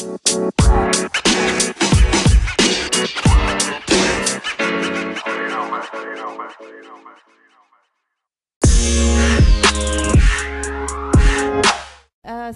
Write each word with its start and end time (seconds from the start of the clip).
Bye. 0.00 1.09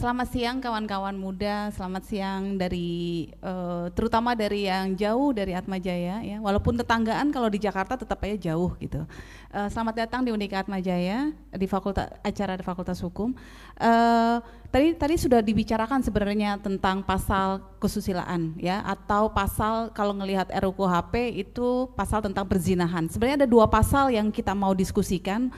Selamat 0.04 0.28
siang 0.36 0.60
kawan-kawan 0.60 1.16
muda, 1.16 1.72
selamat 1.72 2.04
siang 2.04 2.60
dari 2.60 3.24
uh, 3.40 3.88
terutama 3.96 4.36
dari 4.36 4.68
yang 4.68 4.92
jauh 4.92 5.32
dari 5.32 5.56
Atma 5.56 5.80
Jaya 5.80 6.20
ya. 6.20 6.44
Walaupun 6.44 6.76
tetanggaan 6.76 7.32
kalau 7.32 7.48
di 7.48 7.56
Jakarta 7.56 7.96
tetap 7.96 8.20
aja 8.20 8.52
jauh 8.52 8.76
gitu. 8.84 9.00
Uh, 9.48 9.64
selamat 9.72 10.04
datang 10.04 10.20
di 10.20 10.28
Unika 10.28 10.60
Atma 10.60 10.76
Jaya 10.84 11.32
di 11.56 11.64
Fakultas 11.64 12.12
acara 12.20 12.52
di 12.52 12.60
Fakultas 12.60 13.00
Hukum. 13.00 13.32
Uh, 13.80 14.44
tadi 14.68 14.92
tadi 14.92 15.16
sudah 15.16 15.40
dibicarakan 15.40 16.04
sebenarnya 16.04 16.60
tentang 16.60 17.00
pasal 17.00 17.64
kesusilaan 17.80 18.60
ya 18.60 18.84
atau 18.84 19.32
pasal 19.32 19.88
kalau 19.96 20.12
ngelihat 20.20 20.52
RUKHP 20.52 21.32
itu 21.48 21.88
pasal 21.96 22.20
tentang 22.20 22.44
perzinahan. 22.44 23.08
Sebenarnya 23.08 23.48
ada 23.48 23.48
dua 23.48 23.72
pasal 23.72 24.12
yang 24.12 24.28
kita 24.28 24.52
mau 24.52 24.76
diskusikan. 24.76 25.48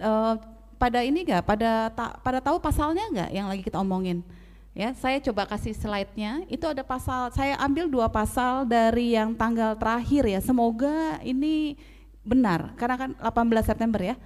Uh, 0.00 0.40
pada 0.82 0.98
ini 1.06 1.22
enggak, 1.22 1.46
pada 1.46 1.94
ta, 1.94 2.18
pada 2.18 2.42
tahu 2.42 2.58
pasalnya 2.58 3.06
enggak 3.06 3.30
yang 3.30 3.46
lagi 3.46 3.62
kita 3.62 3.78
omongin? 3.78 4.26
Ya, 4.74 4.90
saya 4.98 5.22
coba 5.22 5.46
kasih 5.46 5.78
slide-nya. 5.78 6.42
Itu 6.50 6.66
ada 6.66 6.82
pasal, 6.82 7.30
saya 7.30 7.54
ambil 7.62 7.86
dua 7.86 8.10
pasal 8.10 8.66
dari 8.66 9.14
yang 9.14 9.30
tanggal 9.38 9.78
terakhir 9.78 10.26
ya. 10.26 10.40
Semoga 10.42 11.22
ini 11.22 11.78
benar, 12.26 12.74
karena 12.74 12.96
kan 12.98 13.10
18 13.14 13.62
September 13.62 14.02
ya. 14.02 14.16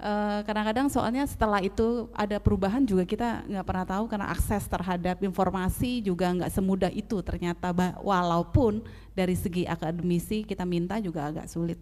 Eh, 0.00 0.40
kadang-kadang 0.48 0.88
soalnya 0.88 1.28
setelah 1.28 1.60
itu 1.60 2.08
ada 2.16 2.40
perubahan 2.40 2.80
juga 2.80 3.04
kita 3.04 3.44
nggak 3.44 3.66
pernah 3.68 3.84
tahu 3.84 4.04
karena 4.08 4.32
akses 4.32 4.64
terhadap 4.64 5.20
informasi 5.20 6.00
juga 6.00 6.32
nggak 6.32 6.48
semudah 6.56 6.88
itu 6.88 7.20
ternyata 7.20 7.68
walaupun 8.00 8.80
dari 9.12 9.36
segi 9.36 9.68
akademisi 9.68 10.48
kita 10.48 10.64
minta 10.64 10.96
juga 11.04 11.28
agak 11.28 11.52
sulit. 11.52 11.76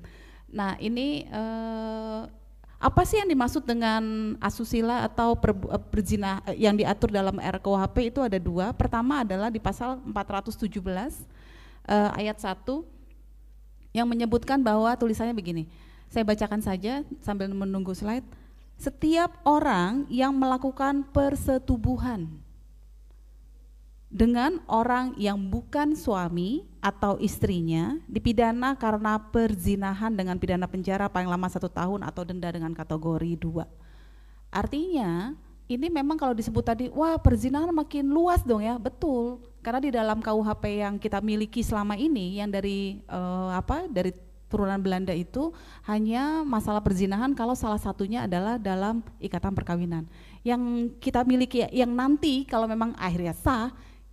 Nah 0.50 0.74
ini 0.82 1.30
uh, 1.30 2.26
apa 2.78 3.02
sih 3.02 3.18
yang 3.18 3.26
dimaksud 3.26 3.66
dengan 3.66 4.38
asusila 4.38 5.02
atau 5.02 5.34
per, 5.34 5.50
eh, 5.50 5.82
perzina 5.90 6.38
eh, 6.46 6.62
yang 6.62 6.78
diatur 6.78 7.10
dalam 7.10 7.34
RKUHP 7.42 8.14
itu 8.14 8.22
ada 8.22 8.38
dua. 8.38 8.70
Pertama 8.70 9.26
adalah 9.26 9.50
di 9.50 9.58
pasal 9.58 9.98
417 10.06 10.70
uh, 11.90 12.14
ayat 12.14 12.38
1 12.38 12.54
yang 13.90 14.06
menyebutkan 14.06 14.62
bahwa 14.62 14.94
tulisannya 14.94 15.34
begini. 15.34 15.66
Saya 16.06 16.22
bacakan 16.22 16.62
saja 16.62 17.02
sambil 17.18 17.50
menunggu 17.50 17.90
slide. 17.98 18.24
Setiap 18.78 19.34
orang 19.42 20.06
yang 20.06 20.30
melakukan 20.30 21.02
persetubuhan 21.10 22.30
dengan 24.08 24.56
orang 24.64 25.12
yang 25.20 25.36
bukan 25.36 25.92
suami 25.92 26.64
atau 26.80 27.20
istrinya 27.20 28.00
dipidana 28.08 28.72
karena 28.72 29.20
perzinahan 29.20 30.08
dengan 30.16 30.40
pidana 30.40 30.64
penjara 30.64 31.12
paling 31.12 31.28
lama 31.28 31.44
satu 31.52 31.68
tahun 31.68 32.00
atau 32.08 32.24
denda 32.24 32.48
dengan 32.48 32.72
kategori 32.72 33.36
dua. 33.36 33.68
Artinya 34.48 35.36
ini 35.68 35.92
memang 35.92 36.16
kalau 36.16 36.32
disebut 36.32 36.64
tadi, 36.64 36.88
wah 36.88 37.20
perzinahan 37.20 37.68
makin 37.68 38.08
luas 38.08 38.40
dong 38.40 38.64
ya, 38.64 38.80
betul. 38.80 39.44
Karena 39.60 39.84
di 39.84 39.92
dalam 39.92 40.24
KUHP 40.24 40.64
yang 40.80 40.96
kita 40.96 41.20
miliki 41.20 41.60
selama 41.60 41.92
ini, 41.92 42.40
yang 42.40 42.48
dari 42.48 43.04
uh, 43.12 43.52
apa, 43.52 43.84
dari 43.84 44.16
turunan 44.48 44.80
Belanda 44.80 45.12
itu 45.12 45.52
hanya 45.84 46.40
masalah 46.40 46.80
perzinahan 46.80 47.36
kalau 47.36 47.52
salah 47.52 47.76
satunya 47.76 48.24
adalah 48.24 48.56
dalam 48.56 49.04
ikatan 49.20 49.52
perkawinan. 49.52 50.08
Yang 50.40 50.96
kita 51.04 51.20
miliki, 51.28 51.68
yang 51.68 51.92
nanti 51.92 52.48
kalau 52.48 52.64
memang 52.64 52.96
akhirnya 52.96 53.36
sah, 53.36 53.68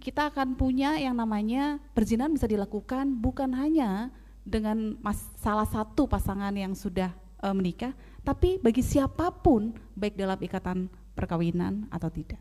kita 0.06 0.30
akan 0.30 0.54
punya 0.54 1.02
yang 1.02 1.18
namanya 1.18 1.82
perzinahan 1.98 2.30
bisa 2.30 2.46
dilakukan 2.46 3.10
bukan 3.18 3.50
hanya 3.58 4.14
dengan 4.46 4.94
mas, 5.02 5.18
salah 5.42 5.66
satu 5.66 6.06
pasangan 6.06 6.54
yang 6.54 6.78
sudah 6.78 7.10
e, 7.42 7.48
menikah, 7.50 7.90
tapi 8.22 8.62
bagi 8.62 8.86
siapa 8.86 9.34
pun 9.34 9.74
baik 9.98 10.14
dalam 10.14 10.38
ikatan 10.38 10.86
perkawinan 11.18 11.90
atau 11.90 12.14
tidak. 12.14 12.38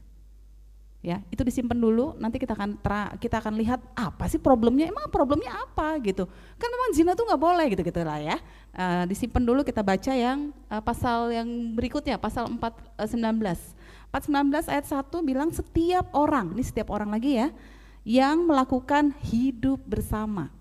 Ya, 1.01 1.21
itu 1.29 1.41
disimpan 1.41 1.77
dulu. 1.77 2.17
Nanti 2.17 2.41
kita 2.41 2.57
akan 2.57 2.81
tra, 2.81 3.13
kita 3.21 3.41
akan 3.41 3.61
lihat 3.61 3.81
apa 3.93 4.25
sih 4.25 4.41
problemnya. 4.41 4.89
Emang 4.89 5.09
problemnya 5.13 5.53
apa 5.53 6.01
gitu? 6.01 6.25
Kan 6.57 6.69
memang 6.69 6.97
zina 6.97 7.13
tuh 7.13 7.29
nggak 7.29 7.41
boleh 7.41 7.67
gitu 7.73 7.81
gitu 7.85 8.01
lah 8.05 8.21
ya. 8.21 8.37
E, 8.77 8.85
disimpan 9.09 9.41
dulu 9.41 9.65
kita 9.65 9.81
baca 9.81 10.13
yang 10.13 10.53
e, 10.69 10.75
pasal 10.85 11.33
yang 11.33 11.49
berikutnya, 11.73 12.21
pasal 12.21 12.45
4 12.53 12.61
e, 13.01 13.05
19 13.09 13.74
419 14.15 14.71
ayat 14.71 14.87
1 14.87 15.11
bilang 15.27 15.51
setiap 15.51 16.07
orang, 16.15 16.55
ini 16.55 16.63
setiap 16.63 16.95
orang 16.95 17.11
lagi 17.11 17.35
ya, 17.35 17.51
yang 18.07 18.47
melakukan 18.47 19.11
hidup 19.27 19.83
bersama. 19.83 20.55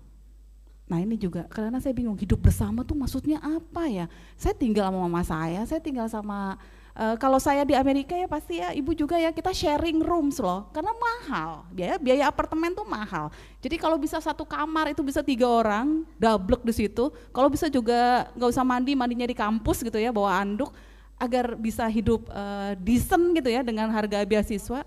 Nah 0.90 0.98
ini 0.98 1.14
juga 1.14 1.46
karena 1.46 1.78
saya 1.78 1.94
bingung 1.94 2.18
hidup 2.18 2.42
bersama 2.42 2.82
tuh 2.82 2.98
maksudnya 2.98 3.38
apa 3.38 3.86
ya? 3.86 4.10
Saya 4.34 4.58
tinggal 4.58 4.90
sama 4.90 4.98
mama 5.06 5.22
saya, 5.22 5.62
saya 5.70 5.78
tinggal 5.78 6.10
sama 6.10 6.58
uh, 6.98 7.14
kalau 7.14 7.38
saya 7.38 7.62
di 7.62 7.78
Amerika 7.78 8.12
ya 8.18 8.26
pasti 8.26 8.58
ya 8.58 8.74
ibu 8.74 8.90
juga 8.90 9.16
ya 9.22 9.30
kita 9.30 9.54
sharing 9.54 10.02
rooms 10.02 10.36
loh 10.42 10.68
karena 10.76 10.92
mahal 10.92 11.64
biaya 11.72 11.96
biaya 11.96 12.24
apartemen 12.28 12.74
tuh 12.74 12.84
mahal. 12.84 13.30
Jadi 13.62 13.80
kalau 13.80 13.96
bisa 13.96 14.18
satu 14.18 14.42
kamar 14.44 14.92
itu 14.92 15.00
bisa 15.00 15.22
tiga 15.22 15.46
orang 15.46 16.02
double 16.18 16.60
di 16.66 16.74
situ. 16.74 17.08
Kalau 17.30 17.48
bisa 17.48 17.70
juga 17.70 18.28
nggak 18.34 18.50
usah 18.50 18.66
mandi 18.66 18.92
mandinya 18.98 19.30
di 19.30 19.36
kampus 19.38 19.80
gitu 19.80 19.96
ya 19.96 20.10
bawa 20.10 20.42
anduk 20.42 20.74
agar 21.18 21.54
bisa 21.54 21.86
hidup 21.86 22.26
uh, 22.28 22.74
decent 22.78 23.34
gitu 23.38 23.48
ya 23.48 23.62
dengan 23.62 23.88
harga 23.90 24.22
beasiswa. 24.26 24.82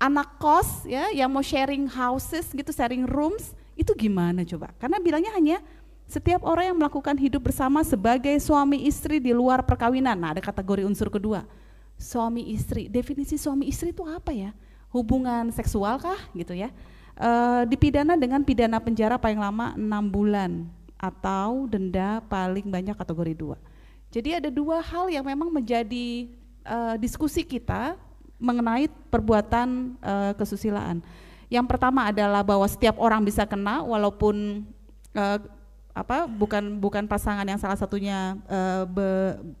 Anak 0.00 0.40
kos 0.40 0.88
ya 0.88 1.12
yang 1.12 1.28
mau 1.28 1.44
sharing 1.44 1.84
houses 1.84 2.48
gitu, 2.54 2.72
sharing 2.72 3.04
rooms 3.04 3.52
itu 3.76 3.92
gimana 3.92 4.44
coba? 4.48 4.72
Karena 4.80 4.96
bilangnya 4.96 5.32
hanya 5.36 5.58
setiap 6.10 6.42
orang 6.42 6.74
yang 6.74 6.78
melakukan 6.82 7.14
hidup 7.14 7.46
bersama 7.46 7.86
sebagai 7.86 8.34
suami 8.42 8.82
istri 8.90 9.22
di 9.22 9.30
luar 9.30 9.62
perkawinan. 9.62 10.18
Nah, 10.18 10.34
ada 10.34 10.42
kategori 10.42 10.82
unsur 10.82 11.06
kedua. 11.06 11.46
Suami 11.94 12.50
istri. 12.50 12.90
Definisi 12.90 13.38
suami 13.38 13.70
istri 13.70 13.94
itu 13.94 14.02
apa 14.02 14.34
ya? 14.34 14.50
Hubungan 14.90 15.54
seksual 15.54 16.02
kah 16.02 16.18
gitu 16.34 16.50
ya? 16.50 16.74
E, 17.14 17.30
dipidana 17.70 18.18
dengan 18.18 18.42
pidana 18.42 18.82
penjara 18.82 19.22
paling 19.22 19.38
lama 19.38 19.78
enam 19.78 20.10
bulan 20.10 20.66
atau 20.98 21.70
denda 21.70 22.18
paling 22.26 22.66
banyak 22.66 22.98
kategori 22.98 23.34
dua. 23.38 23.56
Jadi 24.10 24.42
ada 24.42 24.50
dua 24.50 24.82
hal 24.82 25.06
yang 25.06 25.22
memang 25.22 25.54
menjadi 25.54 26.26
uh, 26.66 26.98
diskusi 26.98 27.46
kita 27.46 27.94
mengenai 28.42 28.90
perbuatan 29.06 29.94
uh, 30.02 30.32
kesusilaan. 30.34 30.98
Yang 31.46 31.66
pertama 31.70 32.10
adalah 32.10 32.42
bahwa 32.42 32.66
setiap 32.66 32.98
orang 32.98 33.22
bisa 33.22 33.46
kena 33.46 33.86
walaupun 33.86 34.66
uh, 35.14 35.38
apa 35.90 36.26
bukan 36.26 36.78
bukan 36.78 37.04
pasangan 37.10 37.46
yang 37.46 37.58
salah 37.58 37.78
satunya 37.78 38.38
uh, 38.46 38.86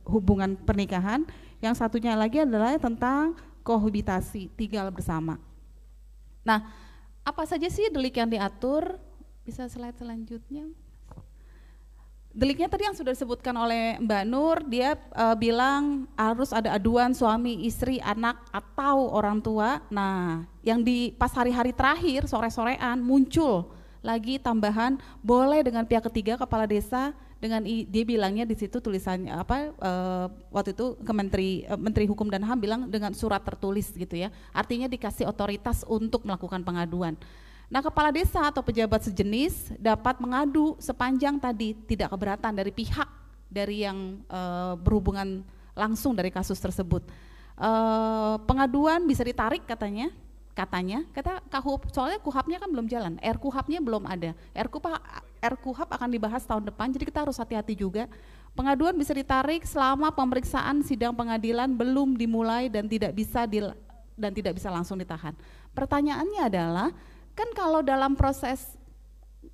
hubungan 0.06 0.54
pernikahan, 0.54 1.26
yang 1.62 1.74
satunya 1.74 2.14
lagi 2.18 2.42
adalah 2.42 2.74
tentang 2.78 3.38
kohabitasi, 3.62 4.50
tinggal 4.58 4.90
bersama. 4.90 5.38
Nah, 6.42 6.66
apa 7.22 7.42
saja 7.44 7.68
sih 7.68 7.86
delik 7.92 8.16
yang 8.16 8.30
diatur? 8.30 8.96
Bisa 9.44 9.68
slide 9.68 9.98
selanjutnya. 9.98 10.70
Deliknya 12.30 12.70
tadi 12.70 12.86
yang 12.86 12.94
sudah 12.94 13.10
disebutkan 13.10 13.50
oleh 13.58 13.98
Mbak 13.98 14.24
Nur, 14.30 14.62
dia 14.70 14.94
uh, 15.18 15.34
bilang 15.34 16.06
harus 16.14 16.54
ada 16.54 16.78
aduan 16.78 17.10
suami, 17.10 17.66
istri, 17.66 17.98
anak 17.98 18.38
atau 18.54 19.10
orang 19.10 19.42
tua. 19.42 19.82
Nah, 19.90 20.46
yang 20.62 20.78
di 20.78 21.10
pas 21.18 21.34
hari-hari 21.34 21.74
terakhir 21.74 22.30
sore-sorean 22.30 23.02
muncul 23.02 23.74
lagi 24.00 24.38
tambahan 24.40 24.96
boleh 25.20 25.60
dengan 25.60 25.84
pihak 25.84 26.06
ketiga 26.08 26.38
kepala 26.40 26.64
desa 26.64 27.12
dengan 27.40 27.64
dia 27.64 28.04
bilangnya 28.04 28.44
di 28.44 28.52
situ 28.52 28.80
tulisannya 28.80 29.32
apa 29.32 29.72
uh, 29.80 30.26
waktu 30.52 30.76
itu 30.76 30.96
ke 31.00 31.12
menteri 31.12 31.50
uh, 31.68 31.76
menteri 31.76 32.04
hukum 32.04 32.28
dan 32.28 32.44
ham 32.44 32.60
bilang 32.60 32.88
dengan 32.88 33.16
surat 33.16 33.40
tertulis 33.40 33.92
gitu 33.92 34.12
ya 34.12 34.28
artinya 34.52 34.88
dikasih 34.88 35.24
otoritas 35.24 35.84
untuk 35.88 36.24
melakukan 36.28 36.60
pengaduan 36.60 37.16
Nah, 37.70 37.78
kepala 37.78 38.10
desa 38.10 38.50
atau 38.50 38.66
pejabat 38.66 39.06
sejenis 39.06 39.78
dapat 39.78 40.18
mengadu 40.18 40.74
sepanjang 40.82 41.38
tadi 41.38 41.78
tidak 41.86 42.10
keberatan 42.10 42.50
dari 42.50 42.74
pihak 42.74 43.06
dari 43.46 43.86
yang 43.86 44.18
e, 44.26 44.40
berhubungan 44.82 45.46
langsung 45.78 46.18
dari 46.18 46.34
kasus 46.34 46.58
tersebut. 46.58 47.06
E, 47.54 47.70
pengaduan 48.42 49.06
bisa 49.06 49.22
ditarik 49.22 49.62
katanya, 49.70 50.10
katanya, 50.50 51.06
kata 51.14 51.46
kahup, 51.46 51.86
soalnya 51.94 52.18
kuhapnya 52.18 52.58
kan 52.58 52.74
belum 52.74 52.90
jalan, 52.90 53.14
RKUHAP-nya 53.22 53.78
belum 53.78 54.02
ada. 54.02 54.34
RKUHAP, 54.50 54.98
RKUHAP 55.38 55.88
akan 55.94 56.08
dibahas 56.10 56.42
tahun 56.42 56.74
depan, 56.74 56.90
jadi 56.90 57.06
kita 57.06 57.22
harus 57.22 57.38
hati-hati 57.38 57.78
juga. 57.78 58.10
Pengaduan 58.58 58.98
bisa 58.98 59.14
ditarik 59.14 59.62
selama 59.62 60.10
pemeriksaan 60.10 60.82
sidang 60.82 61.14
pengadilan 61.14 61.70
belum 61.70 62.18
dimulai 62.18 62.66
dan 62.66 62.90
tidak 62.90 63.14
bisa 63.14 63.46
di, 63.46 63.62
dan 64.18 64.34
tidak 64.34 64.58
bisa 64.58 64.74
langsung 64.74 64.98
ditahan. 64.98 65.38
Pertanyaannya 65.70 66.42
adalah 66.50 66.90
kan 67.40 67.48
kalau 67.56 67.80
dalam 67.80 68.12
proses 68.12 68.76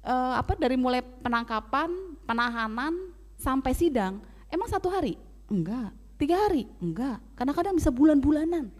uh, 0.03 0.35
apa 0.43 0.59
dari 0.59 0.75
mulai 0.75 1.06
penangkapan, 1.23 2.19
penahanan 2.27 3.15
sampai 3.38 3.71
sidang, 3.71 4.19
emang 4.50 4.67
satu 4.67 4.91
hari? 4.91 5.15
Enggak. 5.47 5.94
Tiga 6.19 6.35
hari? 6.43 6.67
Enggak. 6.83 7.23
Kadang-kadang 7.38 7.79
bisa 7.79 7.94
bulan-bulanan. 7.94 8.75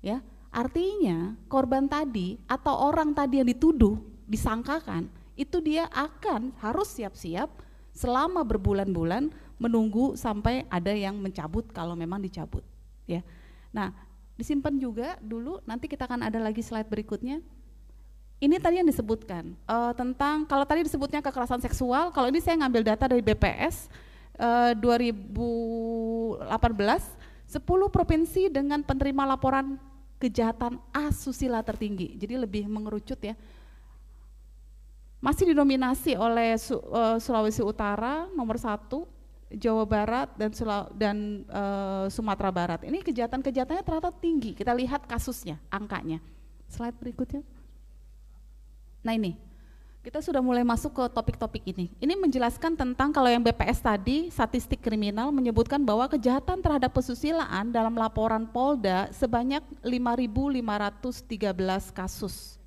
Ya, 0.00 0.24
Artinya 0.52 1.32
korban 1.48 1.88
tadi 1.88 2.36
atau 2.44 2.92
orang 2.92 3.16
tadi 3.16 3.40
yang 3.40 3.48
dituduh, 3.48 3.96
disangkakan, 4.28 5.08
itu 5.32 5.64
dia 5.64 5.88
akan 5.88 6.52
harus 6.60 6.92
siap-siap 6.92 7.48
selama 7.96 8.44
berbulan-bulan 8.44 9.32
menunggu 9.56 10.12
sampai 10.12 10.68
ada 10.68 10.92
yang 10.92 11.16
mencabut 11.16 11.64
kalau 11.72 11.96
memang 11.96 12.20
dicabut 12.20 12.60
ya. 13.08 13.24
Nah, 13.72 13.96
disimpan 14.36 14.76
juga 14.76 15.16
dulu 15.24 15.56
nanti 15.64 15.88
kita 15.88 16.04
akan 16.04 16.28
ada 16.28 16.36
lagi 16.36 16.60
slide 16.60 16.92
berikutnya. 16.92 17.40
Ini 18.42 18.58
tadi 18.58 18.82
yang 18.82 18.90
disebutkan 18.90 19.54
uh, 19.70 19.94
tentang 19.94 20.42
kalau 20.50 20.66
tadi 20.66 20.82
disebutnya 20.82 21.22
kekerasan 21.22 21.62
seksual, 21.62 22.10
kalau 22.10 22.26
ini 22.26 22.42
saya 22.42 22.58
ngambil 22.58 22.82
data 22.82 23.06
dari 23.06 23.22
BPS 23.22 23.86
uh, 24.34 24.74
2018 24.82 26.50
10 26.50 27.62
provinsi 27.94 28.50
dengan 28.50 28.82
penerima 28.82 29.30
laporan 29.30 29.78
kejahatan 30.18 30.82
asusila 30.90 31.62
tertinggi. 31.62 32.18
Jadi 32.18 32.34
lebih 32.34 32.66
mengerucut 32.66 33.22
ya. 33.22 33.38
Masih 35.22 35.54
didominasi 35.54 36.18
oleh 36.18 36.58
uh, 36.58 37.22
Sulawesi 37.22 37.62
Utara 37.62 38.26
nomor 38.34 38.58
satu, 38.58 39.06
Jawa 39.54 39.86
Barat 39.86 40.34
dan 40.34 40.50
dan 40.98 41.46
uh, 41.46 42.10
Sumatera 42.10 42.50
Barat. 42.50 42.82
Ini 42.82 43.06
kejahatan-kejahatannya 43.06 43.86
ternyata 43.86 44.10
tinggi. 44.10 44.50
Kita 44.50 44.74
lihat 44.74 45.06
kasusnya, 45.06 45.62
angkanya. 45.70 46.18
Slide 46.66 46.98
berikutnya. 46.98 47.61
Nah 49.02 49.18
ini, 49.18 49.34
kita 50.02 50.18
sudah 50.18 50.42
mulai 50.42 50.66
masuk 50.66 50.98
ke 50.98 51.04
topik-topik 51.14 51.62
ini. 51.62 51.86
Ini 52.02 52.18
menjelaskan 52.18 52.74
tentang 52.74 53.14
kalau 53.14 53.30
yang 53.30 53.42
BPS 53.42 53.82
tadi, 53.82 54.30
statistik 54.34 54.82
kriminal 54.82 55.30
menyebutkan 55.30 55.78
bahwa 55.78 56.10
kejahatan 56.10 56.58
terhadap 56.58 56.90
pesusilaan 56.90 57.70
dalam 57.70 57.94
laporan 57.94 58.50
Polda 58.50 59.14
sebanyak 59.14 59.62
5.513 59.82 61.94
kasus. 61.94 62.58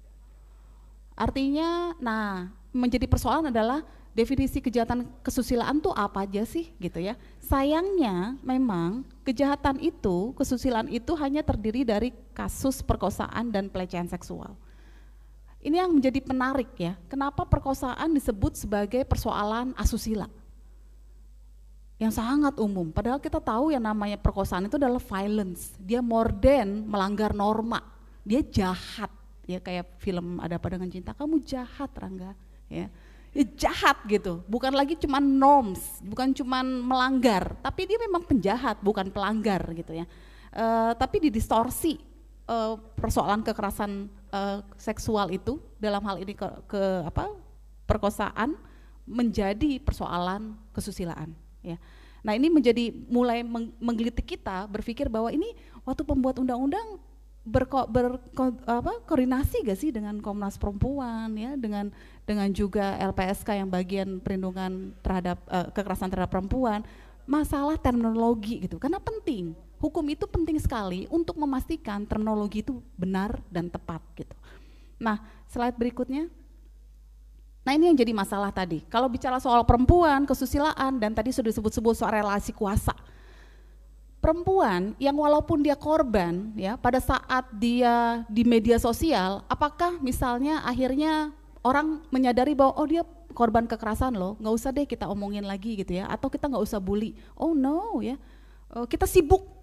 Artinya, 1.16 1.96
nah 2.00 2.52
menjadi 2.76 3.08
persoalan 3.08 3.52
adalah 3.52 3.84
definisi 4.16 4.64
kejahatan 4.64 5.04
kesusilaan 5.20 5.84
tuh 5.84 5.92
apa 5.92 6.24
aja 6.24 6.48
sih 6.48 6.72
gitu 6.80 7.04
ya. 7.04 7.20
Sayangnya 7.44 8.40
memang 8.48 9.04
kejahatan 9.28 9.84
itu, 9.84 10.32
kesusilaan 10.40 10.88
itu 10.88 11.12
hanya 11.20 11.44
terdiri 11.44 11.84
dari 11.84 12.16
kasus 12.32 12.80
perkosaan 12.80 13.52
dan 13.52 13.68
pelecehan 13.68 14.08
seksual. 14.08 14.56
Ini 15.66 15.82
yang 15.82 15.98
menjadi 15.98 16.22
penarik 16.22 16.78
ya. 16.78 16.94
Kenapa 17.10 17.42
perkosaan 17.42 18.14
disebut 18.14 18.54
sebagai 18.54 19.02
persoalan 19.02 19.74
asusila? 19.74 20.30
Yang 21.98 22.22
sangat 22.22 22.54
umum. 22.62 22.94
Padahal 22.94 23.18
kita 23.18 23.42
tahu 23.42 23.74
yang 23.74 23.82
namanya 23.82 24.22
perkosaan 24.22 24.70
itu 24.70 24.78
adalah 24.78 25.02
violence. 25.02 25.74
Dia 25.82 26.06
more 26.06 26.30
than 26.38 26.86
melanggar 26.86 27.34
norma. 27.34 27.82
Dia 28.22 28.46
jahat. 28.46 29.10
Ya 29.50 29.58
kayak 29.58 29.98
film 29.98 30.38
Ada 30.38 30.62
Apa 30.62 30.70
Dengan 30.70 30.86
Cinta. 30.94 31.18
Kamu 31.18 31.42
jahat 31.42 31.90
Rangga. 31.98 32.38
Ya. 32.70 32.86
ya 33.34 33.44
jahat 33.58 34.06
gitu. 34.06 34.46
Bukan 34.46 34.70
lagi 34.70 34.94
cuma 35.02 35.18
norms, 35.18 35.98
bukan 36.06 36.30
cuma 36.34 36.62
melanggar, 36.62 37.58
tapi 37.62 37.86
dia 37.86 38.00
memang 38.02 38.26
penjahat, 38.26 38.80
bukan 38.82 39.10
pelanggar 39.14 39.66
gitu 39.76 39.92
ya. 39.98 40.06
Uh, 40.56 40.96
tapi 40.96 41.30
didistorsi 41.30 42.00
uh, 42.48 42.80
persoalan 42.96 43.44
kekerasan 43.44 44.08
uh, 44.32 44.62
seksual 44.80 45.34
itu 45.34 45.60
dalam 45.78 46.02
hal 46.06 46.22
ini 46.22 46.34
ke, 46.34 46.48
ke 46.70 46.84
apa 47.06 47.30
perkosaan 47.86 48.58
menjadi 49.06 49.78
persoalan 49.82 50.58
kesusilaan 50.74 51.34
ya. 51.62 51.78
Nah, 52.26 52.34
ini 52.34 52.50
menjadi 52.50 52.90
mulai 53.06 53.46
meng, 53.46 53.70
menggelitik 53.78 54.26
kita 54.26 54.66
berpikir 54.66 55.06
bahwa 55.06 55.30
ini 55.30 55.54
waktu 55.86 56.02
pembuat 56.02 56.42
undang-undang 56.42 56.98
berko, 57.46 57.86
ber, 57.86 58.18
apa, 58.66 59.06
koordinasi 59.06 59.62
gak 59.62 59.78
sih 59.78 59.94
dengan 59.94 60.18
Komnas 60.18 60.58
Perempuan 60.58 61.30
ya 61.38 61.54
dengan 61.54 61.94
dengan 62.26 62.50
juga 62.50 62.98
LPSK 62.98 63.62
yang 63.62 63.70
bagian 63.70 64.18
perlindungan 64.18 64.98
terhadap 65.06 65.38
uh, 65.46 65.70
kekerasan 65.70 66.10
terhadap 66.10 66.34
perempuan 66.34 66.82
masalah 67.30 67.78
terminologi 67.78 68.66
gitu 68.66 68.82
karena 68.82 68.98
penting 68.98 69.54
hukum 69.86 70.02
itu 70.10 70.26
penting 70.26 70.58
sekali 70.58 71.06
untuk 71.14 71.38
memastikan 71.38 72.02
terminologi 72.10 72.66
itu 72.66 72.82
benar 72.98 73.38
dan 73.54 73.70
tepat 73.70 74.02
gitu. 74.18 74.34
Nah, 74.98 75.22
slide 75.46 75.78
berikutnya. 75.78 76.26
Nah, 77.66 77.74
ini 77.74 77.90
yang 77.90 77.98
jadi 77.98 78.14
masalah 78.14 78.54
tadi. 78.54 78.86
Kalau 78.90 79.10
bicara 79.10 79.42
soal 79.42 79.62
perempuan, 79.66 80.26
kesusilaan 80.26 81.02
dan 81.02 81.14
tadi 81.14 81.34
sudah 81.34 81.50
disebut-sebut 81.50 81.98
soal 81.98 82.14
relasi 82.14 82.54
kuasa. 82.54 82.94
Perempuan 84.22 84.98
yang 84.98 85.14
walaupun 85.18 85.62
dia 85.62 85.78
korban 85.78 86.50
ya 86.58 86.78
pada 86.82 86.98
saat 86.98 87.46
dia 87.54 88.26
di 88.26 88.42
media 88.42 88.82
sosial, 88.82 89.46
apakah 89.46 90.02
misalnya 90.02 90.66
akhirnya 90.66 91.30
orang 91.62 92.02
menyadari 92.10 92.58
bahwa 92.58 92.74
oh 92.74 92.90
dia 92.90 93.06
korban 93.38 93.70
kekerasan 93.70 94.18
loh, 94.18 94.34
nggak 94.42 94.56
usah 94.58 94.74
deh 94.74 94.86
kita 94.90 95.06
omongin 95.06 95.46
lagi 95.46 95.78
gitu 95.78 96.02
ya, 96.02 96.10
atau 96.10 96.26
kita 96.30 96.50
nggak 96.50 96.66
usah 96.66 96.82
bully. 96.82 97.14
Oh 97.38 97.54
no 97.54 98.02
ya, 98.02 98.18
oh, 98.74 98.90
kita 98.90 99.06
sibuk 99.06 99.55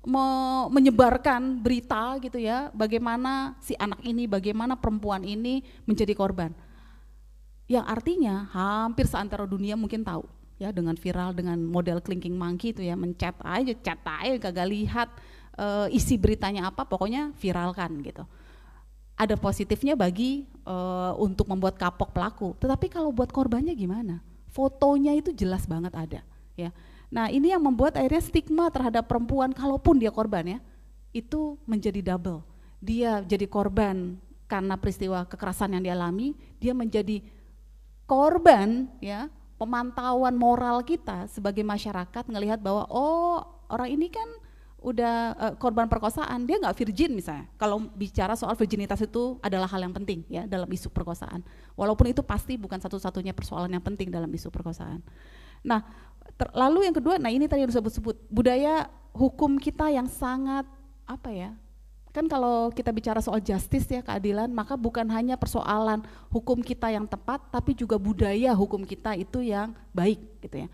me 0.00 0.26
menyebarkan 0.72 1.60
berita 1.60 2.16
gitu 2.24 2.40
ya, 2.40 2.72
bagaimana 2.72 3.56
si 3.60 3.76
anak 3.76 4.00
ini, 4.00 4.24
bagaimana 4.24 4.76
perempuan 4.76 5.20
ini 5.24 5.60
menjadi 5.84 6.16
korban. 6.16 6.56
Yang 7.68 7.86
artinya 7.86 8.48
hampir 8.50 9.06
seantero 9.06 9.44
dunia 9.46 9.76
mungkin 9.76 10.02
tahu 10.02 10.24
ya 10.60 10.72
dengan 10.72 10.96
viral 10.96 11.32
dengan 11.32 11.56
model 11.60 12.04
clinking 12.04 12.36
monkey 12.36 12.72
itu 12.72 12.84
ya 12.84 12.96
mencet 12.96 13.36
aja, 13.44 13.72
chat 13.80 14.00
aja 14.04 14.36
kagak 14.40 14.68
lihat 14.68 15.08
uh, 15.56 15.86
isi 15.92 16.16
beritanya 16.16 16.72
apa, 16.72 16.88
pokoknya 16.88 17.36
viralkan 17.36 18.00
gitu. 18.00 18.24
Ada 19.20 19.36
positifnya 19.36 20.00
bagi 20.00 20.48
uh, 20.64 21.12
untuk 21.20 21.44
membuat 21.44 21.76
kapok 21.76 22.16
pelaku, 22.16 22.56
tetapi 22.56 22.88
kalau 22.88 23.12
buat 23.12 23.28
korbannya 23.28 23.76
gimana? 23.76 24.24
Fotonya 24.48 25.12
itu 25.12 25.30
jelas 25.30 25.68
banget 25.68 25.92
ada 25.92 26.20
ya 26.58 26.72
Nah 27.10 27.26
ini 27.28 27.50
yang 27.50 27.60
membuat 27.60 27.98
akhirnya 27.98 28.22
stigma 28.22 28.70
terhadap 28.70 29.10
perempuan 29.10 29.50
kalaupun 29.50 29.98
dia 29.98 30.14
korban 30.14 30.56
ya, 30.56 30.58
itu 31.10 31.58
menjadi 31.66 32.14
double. 32.14 32.46
Dia 32.78 33.20
jadi 33.26 33.44
korban 33.50 34.16
karena 34.46 34.78
peristiwa 34.78 35.26
kekerasan 35.26 35.74
yang 35.74 35.84
dialami, 35.84 36.38
dia 36.62 36.70
menjadi 36.70 37.22
korban 38.06 38.90
ya 39.02 39.30
pemantauan 39.60 40.34
moral 40.34 40.80
kita 40.82 41.28
sebagai 41.28 41.60
masyarakat 41.60 42.24
ngelihat 42.26 42.58
bahwa 42.58 42.88
oh 42.88 43.44
orang 43.68 43.92
ini 43.92 44.08
kan 44.08 44.26
udah 44.80 45.14
uh, 45.36 45.54
korban 45.60 45.84
perkosaan 45.84 46.48
dia 46.48 46.56
nggak 46.56 46.72
virgin 46.72 47.12
misalnya. 47.12 47.44
Kalau 47.60 47.84
bicara 47.92 48.32
soal 48.32 48.56
virginitas 48.56 49.04
itu 49.04 49.36
adalah 49.44 49.68
hal 49.68 49.84
yang 49.84 49.92
penting 49.92 50.24
ya 50.26 50.48
dalam 50.48 50.66
isu 50.66 50.88
perkosaan. 50.88 51.44
Walaupun 51.76 52.08
itu 52.08 52.24
pasti 52.24 52.56
bukan 52.56 52.80
satu-satunya 52.80 53.36
persoalan 53.36 53.68
yang 53.68 53.84
penting 53.84 54.08
dalam 54.08 54.32
isu 54.32 54.48
perkosaan. 54.48 55.04
Nah 55.60 55.84
Ter, 56.40 56.48
lalu 56.56 56.88
yang 56.88 56.96
kedua, 56.96 57.20
nah 57.20 57.28
ini 57.28 57.44
tadi 57.44 57.60
yang 57.60 57.68
disebut-sebut 57.68 58.16
budaya 58.32 58.88
hukum 59.12 59.60
kita 59.60 59.92
yang 59.92 60.08
sangat 60.08 60.64
apa 61.04 61.28
ya? 61.28 61.52
Kan 62.16 62.32
kalau 62.32 62.72
kita 62.72 62.88
bicara 62.96 63.20
soal 63.20 63.44
justice 63.44 63.84
ya 63.92 64.00
keadilan, 64.00 64.48
maka 64.48 64.72
bukan 64.72 65.04
hanya 65.12 65.36
persoalan 65.36 66.00
hukum 66.32 66.64
kita 66.64 66.88
yang 66.88 67.04
tepat, 67.04 67.44
tapi 67.52 67.76
juga 67.76 68.00
budaya 68.00 68.56
hukum 68.56 68.88
kita 68.88 69.20
itu 69.20 69.44
yang 69.44 69.76
baik 69.92 70.16
gitu 70.40 70.64
ya. 70.64 70.68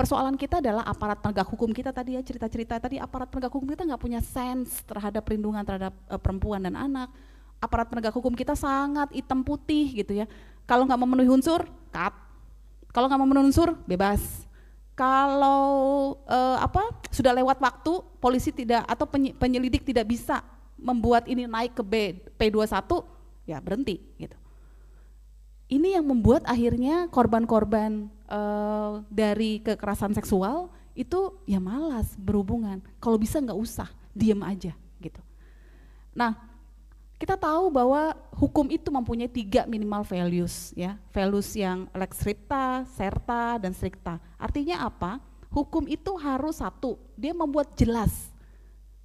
Persoalan 0.00 0.32
kita 0.40 0.64
adalah 0.64 0.80
aparat 0.88 1.20
penegak 1.20 1.44
hukum 1.44 1.76
kita 1.76 1.92
tadi 1.92 2.16
ya 2.16 2.24
cerita-cerita 2.24 2.80
tadi 2.80 2.96
aparat 2.96 3.28
penegak 3.28 3.52
hukum 3.52 3.68
kita 3.68 3.84
nggak 3.84 4.00
punya 4.00 4.24
sense 4.24 4.80
terhadap 4.88 5.28
perlindungan 5.28 5.60
terhadap 5.60 5.92
uh, 6.08 6.16
perempuan 6.16 6.64
dan 6.64 6.72
anak. 6.72 7.12
Aparat 7.60 7.92
penegak 7.92 8.16
hukum 8.16 8.32
kita 8.32 8.56
sangat 8.56 9.12
hitam 9.12 9.44
putih 9.44 9.92
gitu 9.92 10.24
ya. 10.24 10.26
Kalau 10.64 10.88
nggak 10.88 10.98
memenuhi 11.04 11.28
unsur, 11.28 11.68
cut. 11.92 12.16
Kalau 12.96 13.12
nggak 13.12 13.20
memenuhi 13.20 13.52
unsur, 13.52 13.76
bebas 13.84 14.48
kalau 14.92 16.14
uh, 16.28 16.58
apa 16.60 16.92
sudah 17.08 17.32
lewat 17.32 17.58
waktu 17.58 17.92
polisi 18.20 18.52
tidak 18.52 18.84
atau 18.84 19.08
penyelidik 19.40 19.88
tidak 19.88 20.04
bisa 20.04 20.44
membuat 20.76 21.24
ini 21.30 21.48
naik 21.48 21.78
ke 21.78 21.82
B, 21.82 21.94
P21 22.36 22.90
ya 23.48 23.58
berhenti 23.62 24.02
gitu. 24.20 24.36
Ini 25.72 25.96
yang 25.96 26.04
membuat 26.04 26.44
akhirnya 26.44 27.08
korban-korban 27.08 28.12
uh, 28.28 29.00
dari 29.08 29.64
kekerasan 29.64 30.12
seksual 30.12 30.68
itu 30.92 31.32
ya 31.48 31.56
malas 31.56 32.12
berhubungan. 32.20 32.84
Kalau 33.00 33.16
bisa 33.16 33.40
nggak 33.40 33.56
usah, 33.56 33.88
diem 34.12 34.36
aja 34.44 34.76
gitu. 35.00 35.22
Nah, 36.12 36.51
kita 37.22 37.38
tahu 37.38 37.70
bahwa 37.70 38.18
hukum 38.34 38.66
itu 38.66 38.90
mempunyai 38.90 39.30
tiga 39.30 39.62
minimal 39.70 40.02
values 40.02 40.74
ya. 40.74 40.98
Values 41.14 41.54
yang 41.54 41.86
lex 41.94 42.18
stricta, 42.18 42.82
serta 42.98 43.62
dan 43.62 43.70
stricta. 43.70 44.18
Artinya 44.34 44.90
apa? 44.90 45.22
Hukum 45.46 45.86
itu 45.86 46.10
harus 46.18 46.58
satu 46.58 46.98
dia 47.14 47.30
membuat 47.30 47.78
jelas 47.78 48.10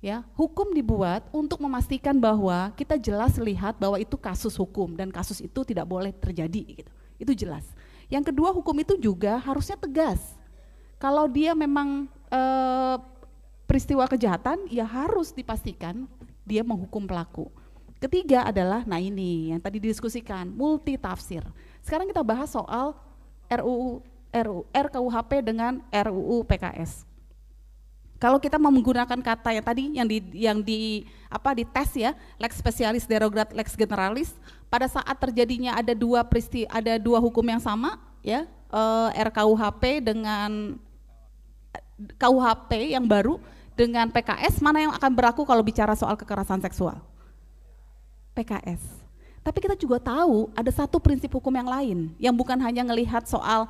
ya. 0.02 0.26
Hukum 0.34 0.74
dibuat 0.74 1.30
untuk 1.30 1.62
memastikan 1.62 2.18
bahwa 2.18 2.74
kita 2.74 2.98
jelas 2.98 3.38
lihat 3.38 3.78
bahwa 3.78 4.02
itu 4.02 4.18
kasus 4.18 4.58
hukum 4.58 4.98
dan 4.98 5.14
kasus 5.14 5.38
itu 5.38 5.62
tidak 5.62 5.86
boleh 5.86 6.10
terjadi 6.10 6.82
gitu. 6.82 6.92
Itu 7.22 7.38
jelas. 7.38 7.70
Yang 8.10 8.34
kedua 8.34 8.50
hukum 8.50 8.74
itu 8.82 8.98
juga 8.98 9.38
harusnya 9.38 9.78
tegas. 9.78 10.34
Kalau 10.98 11.30
dia 11.30 11.54
memang 11.54 12.10
e, 12.34 12.42
peristiwa 13.70 14.10
kejahatan 14.10 14.66
ya 14.74 14.90
harus 14.90 15.30
dipastikan 15.30 16.10
dia 16.42 16.66
menghukum 16.66 17.06
pelaku. 17.06 17.54
Ketiga 17.98 18.46
adalah, 18.46 18.86
nah 18.86 19.02
ini 19.02 19.50
yang 19.50 19.58
tadi 19.58 19.82
didiskusikan, 19.82 20.54
multi 20.54 21.02
tafsir. 21.02 21.42
Sekarang 21.82 22.06
kita 22.06 22.22
bahas 22.22 22.54
soal 22.54 22.94
RUU, 23.50 24.06
RUU 24.30 24.62
RKUHP 24.70 25.42
dengan 25.42 25.82
RUU 25.90 26.46
PKS. 26.46 27.10
Kalau 28.18 28.42
kita 28.42 28.58
mau 28.58 28.74
menggunakan 28.74 29.18
kata 29.22 29.50
yang 29.54 29.66
tadi 29.66 29.84
yang 29.94 30.08
di 30.10 30.18
yang 30.34 30.58
di 30.62 31.06
apa 31.30 31.54
di 31.54 31.66
tes 31.66 31.94
ya, 31.94 32.18
lex 32.42 32.58
spesialis 32.58 33.06
derogat 33.06 33.54
lex 33.54 33.78
generalis, 33.78 34.34
pada 34.74 34.90
saat 34.90 35.14
terjadinya 35.22 35.78
ada 35.78 35.94
dua 35.94 36.26
peristi 36.26 36.66
ada 36.70 36.98
dua 36.98 37.22
hukum 37.22 37.46
yang 37.46 37.62
sama 37.62 38.02
ya, 38.26 38.46
eh, 38.50 39.10
RKUHP 39.22 40.02
dengan 40.02 40.82
KUHP 42.18 42.94
yang 42.94 43.06
baru 43.06 43.42
dengan 43.78 44.10
PKS 44.10 44.62
mana 44.62 44.86
yang 44.86 44.94
akan 44.94 45.12
berlaku 45.14 45.46
kalau 45.46 45.62
bicara 45.62 45.94
soal 45.94 46.18
kekerasan 46.18 46.62
seksual? 46.62 46.98
PKS. 48.38 48.82
Tapi 49.42 49.58
kita 49.64 49.74
juga 49.74 49.98
tahu 49.98 50.52
ada 50.54 50.70
satu 50.70 51.02
prinsip 51.02 51.32
hukum 51.34 51.50
yang 51.56 51.66
lain 51.66 51.98
yang 52.22 52.36
bukan 52.36 52.60
hanya 52.62 52.86
melihat 52.86 53.26
soal 53.26 53.66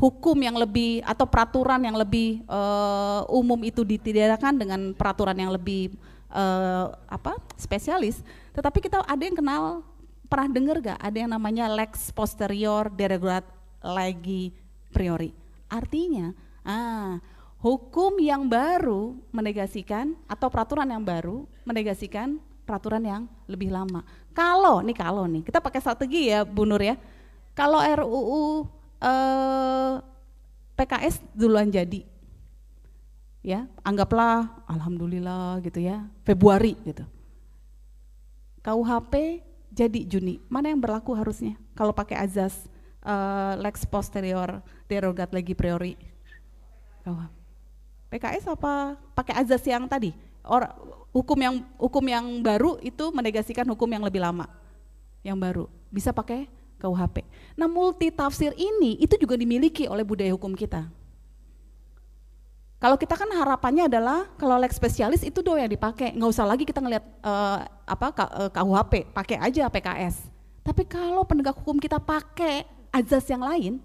hukum 0.00 0.32
yang 0.40 0.56
lebih 0.56 1.04
atau 1.04 1.28
peraturan 1.28 1.78
yang 1.84 1.94
lebih 1.94 2.40
uh, 2.48 3.28
umum 3.28 3.60
itu 3.62 3.84
ditidakkan 3.84 4.56
dengan 4.56 4.96
peraturan 4.96 5.36
yang 5.36 5.52
lebih 5.52 5.92
uh, 6.32 6.88
apa 7.04 7.36
spesialis, 7.60 8.24
tetapi 8.56 8.80
kita 8.80 9.04
ada 9.04 9.20
yang 9.20 9.36
kenal 9.36 9.84
pernah 10.24 10.48
dengar 10.48 10.76
gak 10.80 10.98
ada 10.98 11.16
yang 11.20 11.30
namanya 11.30 11.68
lex 11.68 12.08
posterior 12.16 12.88
derogat 12.88 13.44
legi 13.84 14.56
priori. 14.88 15.36
Artinya, 15.68 16.32
ah 16.64 17.20
hukum 17.60 18.16
yang 18.16 18.48
baru 18.48 19.20
menegasikan 19.28 20.16
atau 20.24 20.48
peraturan 20.48 20.88
yang 20.88 21.04
baru 21.04 21.44
menegasikan 21.68 22.40
peraturan 22.70 23.02
yang 23.02 23.22
lebih 23.50 23.74
lama. 23.74 24.06
Kalau 24.30 24.78
nih 24.78 24.94
kalau 24.94 25.26
nih 25.26 25.42
kita 25.42 25.58
pakai 25.58 25.82
strategi 25.82 26.30
ya 26.30 26.46
Bu 26.46 26.62
Nur 26.62 26.78
ya. 26.78 26.94
Kalau 27.58 27.82
RUU 27.82 28.62
eh, 29.02 29.94
PKS 30.78 31.18
duluan 31.34 31.66
jadi, 31.66 32.06
ya 33.42 33.66
anggaplah 33.82 34.62
alhamdulillah 34.70 35.58
gitu 35.66 35.82
ya 35.82 36.06
Februari 36.22 36.78
gitu. 36.86 37.02
KUHP 38.62 39.42
jadi 39.74 40.00
Juni. 40.06 40.38
Mana 40.46 40.70
yang 40.70 40.78
berlaku 40.78 41.10
harusnya 41.18 41.58
kalau 41.74 41.90
pakai 41.90 42.22
azas 42.22 42.70
eh, 43.02 43.54
lex 43.58 43.82
posterior 43.82 44.62
derogat 44.86 45.34
legi 45.34 45.58
priori? 45.58 45.98
KUHP. 47.02 47.34
PKS 48.10 48.46
apa 48.50 48.94
pakai 49.18 49.42
azas 49.42 49.62
yang 49.66 49.90
tadi? 49.90 50.29
Or, 50.44 50.64
hukum 51.10 51.38
yang 51.38 51.54
hukum 51.76 52.04
yang 52.06 52.24
baru 52.40 52.80
itu 52.80 53.10
menegasikan 53.12 53.66
hukum 53.68 53.88
yang 53.90 54.04
lebih 54.04 54.22
lama. 54.22 54.48
Yang 55.20 55.38
baru 55.38 55.64
bisa 55.92 56.14
pakai 56.14 56.48
KUHP. 56.80 57.26
Nah, 57.60 57.68
multi 57.68 58.08
tafsir 58.08 58.56
ini 58.56 58.96
itu 58.96 59.20
juga 59.20 59.36
dimiliki 59.36 59.84
oleh 59.84 60.00
budaya 60.00 60.32
hukum 60.32 60.56
kita. 60.56 60.88
Kalau 62.80 62.96
kita 62.96 63.12
kan 63.12 63.28
harapannya 63.28 63.92
adalah 63.92 64.24
kalau 64.40 64.56
lex 64.56 64.80
spesialis 64.80 65.20
itu 65.20 65.44
doang 65.44 65.60
yang 65.60 65.68
dipakai, 65.68 66.16
nggak 66.16 66.30
usah 66.32 66.48
lagi 66.48 66.64
kita 66.64 66.80
ngelihat 66.80 67.04
uh, 67.20 67.68
apa 67.84 68.08
KUHP, 68.48 68.92
eh, 68.96 69.04
pakai 69.12 69.36
aja 69.36 69.68
PKS. 69.68 70.16
Tapi 70.64 70.88
kalau 70.88 71.20
penegak 71.28 71.60
hukum 71.60 71.76
kita 71.76 72.00
pakai 72.00 72.64
azas 72.88 73.28
yang 73.28 73.44
lain, 73.44 73.84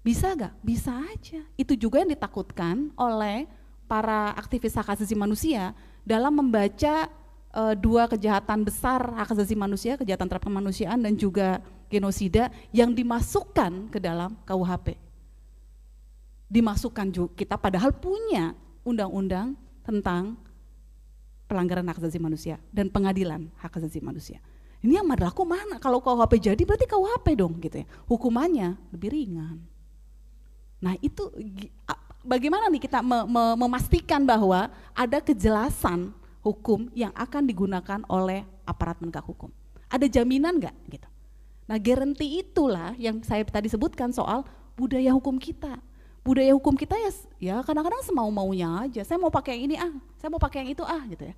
bisa 0.00 0.32
gak? 0.32 0.54
Bisa 0.64 0.94
aja. 0.94 1.42
Itu 1.58 1.76
juga 1.76 2.00
yang 2.00 2.14
ditakutkan 2.14 2.94
oleh 2.96 3.50
para 3.90 4.30
aktivis 4.38 4.78
hak 4.78 4.94
asasi 4.94 5.18
manusia 5.18 5.74
dalam 6.06 6.30
membaca 6.30 7.10
e, 7.50 7.62
dua 7.74 8.06
kejahatan 8.06 8.62
besar 8.62 9.02
hak 9.18 9.34
asasi 9.34 9.58
manusia, 9.58 9.98
kejahatan 9.98 10.30
terhadap 10.30 10.46
kemanusiaan 10.46 11.02
dan 11.02 11.18
juga 11.18 11.58
genosida 11.90 12.54
yang 12.70 12.94
dimasukkan 12.94 13.90
ke 13.90 13.98
dalam 13.98 14.38
KUHP. 14.46 14.94
Dimasukkan 16.46 17.10
juga 17.10 17.34
kita 17.34 17.58
padahal 17.58 17.90
punya 17.90 18.54
undang-undang 18.86 19.58
tentang 19.82 20.38
pelanggaran 21.50 21.82
hak 21.90 21.98
asasi 21.98 22.22
manusia 22.22 22.62
dan 22.70 22.86
pengadilan 22.86 23.50
hak 23.58 23.74
asasi 23.74 23.98
manusia. 23.98 24.38
Ini 24.80 25.02
yang 25.02 25.10
berlaku 25.10 25.42
mana? 25.42 25.82
Kalau 25.82 25.98
KUHP 25.98 26.54
jadi 26.54 26.62
berarti 26.62 26.86
KUHP 26.86 27.26
dong 27.36 27.58
gitu 27.58 27.82
ya. 27.82 27.86
Hukumannya 28.06 28.78
lebih 28.94 29.12
ringan. 29.12 29.60
Nah 30.80 30.96
itu 31.04 31.28
bagaimana 32.24 32.68
nih 32.68 32.82
kita 32.84 33.00
me, 33.00 33.24
me, 33.26 33.44
memastikan 33.56 34.22
bahwa 34.24 34.68
ada 34.92 35.18
kejelasan 35.20 36.12
hukum 36.40 36.88
yang 36.96 37.12
akan 37.16 37.44
digunakan 37.44 38.00
oleh 38.08 38.44
aparat 38.64 39.00
penegak 39.00 39.24
hukum. 39.24 39.52
Ada 39.90 40.06
jaminan 40.06 40.56
nggak 40.60 40.76
gitu? 40.88 41.08
Nah 41.66 41.78
garanti 41.78 42.40
itulah 42.40 42.94
yang 42.96 43.20
saya 43.22 43.44
tadi 43.46 43.68
sebutkan 43.70 44.10
soal 44.10 44.46
budaya 44.74 45.12
hukum 45.14 45.36
kita. 45.36 45.78
Budaya 46.20 46.52
hukum 46.52 46.76
kita 46.76 46.94
ya 47.00 47.10
ya 47.40 47.56
kadang-kadang 47.64 48.04
semau 48.04 48.28
maunya 48.28 48.68
aja. 48.86 49.02
Saya 49.04 49.18
mau 49.20 49.32
pakai 49.32 49.56
yang 49.56 49.64
ini 49.72 49.76
ah, 49.80 49.92
saya 50.20 50.28
mau 50.28 50.40
pakai 50.40 50.66
yang 50.66 50.70
itu 50.76 50.84
ah 50.84 51.02
gitu 51.08 51.24
ya. 51.30 51.34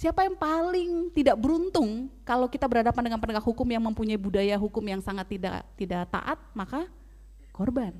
Siapa 0.00 0.24
yang 0.24 0.32
paling 0.38 1.12
tidak 1.12 1.36
beruntung 1.36 2.08
kalau 2.24 2.48
kita 2.48 2.64
berhadapan 2.64 3.12
dengan 3.12 3.20
penegak 3.20 3.44
hukum 3.44 3.68
yang 3.68 3.84
mempunyai 3.84 4.16
budaya 4.16 4.56
hukum 4.56 4.80
yang 4.80 5.04
sangat 5.04 5.28
tidak 5.28 5.60
tidak 5.76 6.08
taat, 6.08 6.40
maka 6.56 6.88
korban 7.52 7.92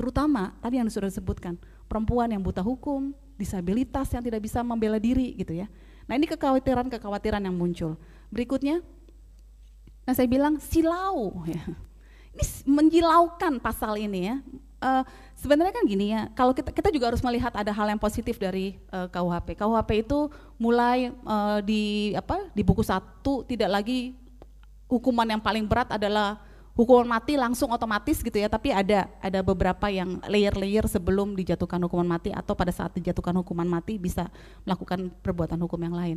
terutama 0.00 0.56
tadi 0.64 0.80
yang 0.80 0.88
sudah 0.88 1.12
disebutkan 1.12 1.60
perempuan 1.84 2.32
yang 2.32 2.40
buta 2.40 2.64
hukum, 2.64 3.12
disabilitas 3.36 4.08
yang 4.16 4.24
tidak 4.24 4.40
bisa 4.40 4.64
membela 4.64 4.96
diri 4.96 5.36
gitu 5.36 5.52
ya. 5.52 5.68
Nah 6.08 6.16
ini 6.16 6.24
kekhawatiran-kekhawatiran 6.24 7.44
yang 7.44 7.52
muncul. 7.52 8.00
Berikutnya, 8.32 8.80
nah 10.08 10.16
saya 10.16 10.24
bilang 10.24 10.56
silau 10.56 11.44
ya. 11.44 11.60
Ini 12.32 12.44
menjilaukan 12.64 13.60
pasal 13.60 14.00
ini 14.00 14.32
ya. 14.32 14.36
Uh, 14.80 15.04
sebenarnya 15.36 15.76
kan 15.76 15.84
gini 15.84 16.16
ya, 16.16 16.32
kalau 16.32 16.56
kita 16.56 16.72
kita 16.72 16.88
juga 16.88 17.12
harus 17.12 17.20
melihat 17.20 17.52
ada 17.52 17.68
hal 17.68 17.84
yang 17.92 18.00
positif 18.00 18.40
dari 18.40 18.80
uh, 18.88 19.04
eh, 19.04 19.08
KUHP. 19.12 19.60
KUHP 19.60 19.90
itu 20.08 20.32
mulai 20.56 21.12
uh, 21.28 21.60
di 21.60 22.16
apa 22.16 22.48
di 22.56 22.64
buku 22.64 22.80
satu 22.80 23.44
tidak 23.44 23.68
lagi 23.68 24.16
hukuman 24.88 25.28
yang 25.28 25.42
paling 25.42 25.68
berat 25.68 25.92
adalah 25.92 26.40
hukuman 26.74 27.18
mati 27.18 27.34
langsung 27.36 27.70
otomatis 27.70 28.22
gitu 28.22 28.36
ya, 28.36 28.46
tapi 28.46 28.70
ada 28.70 29.10
ada 29.20 29.40
beberapa 29.42 29.90
yang 29.90 30.22
layer-layer 30.26 30.86
sebelum 30.86 31.34
dijatuhkan 31.34 31.82
hukuman 31.84 32.06
mati 32.18 32.30
atau 32.30 32.54
pada 32.54 32.70
saat 32.70 32.94
dijatuhkan 32.96 33.34
hukuman 33.42 33.66
mati 33.66 33.98
bisa 33.98 34.30
melakukan 34.64 35.10
perbuatan 35.22 35.58
hukum 35.60 35.80
yang 35.80 35.94
lain. 35.94 36.16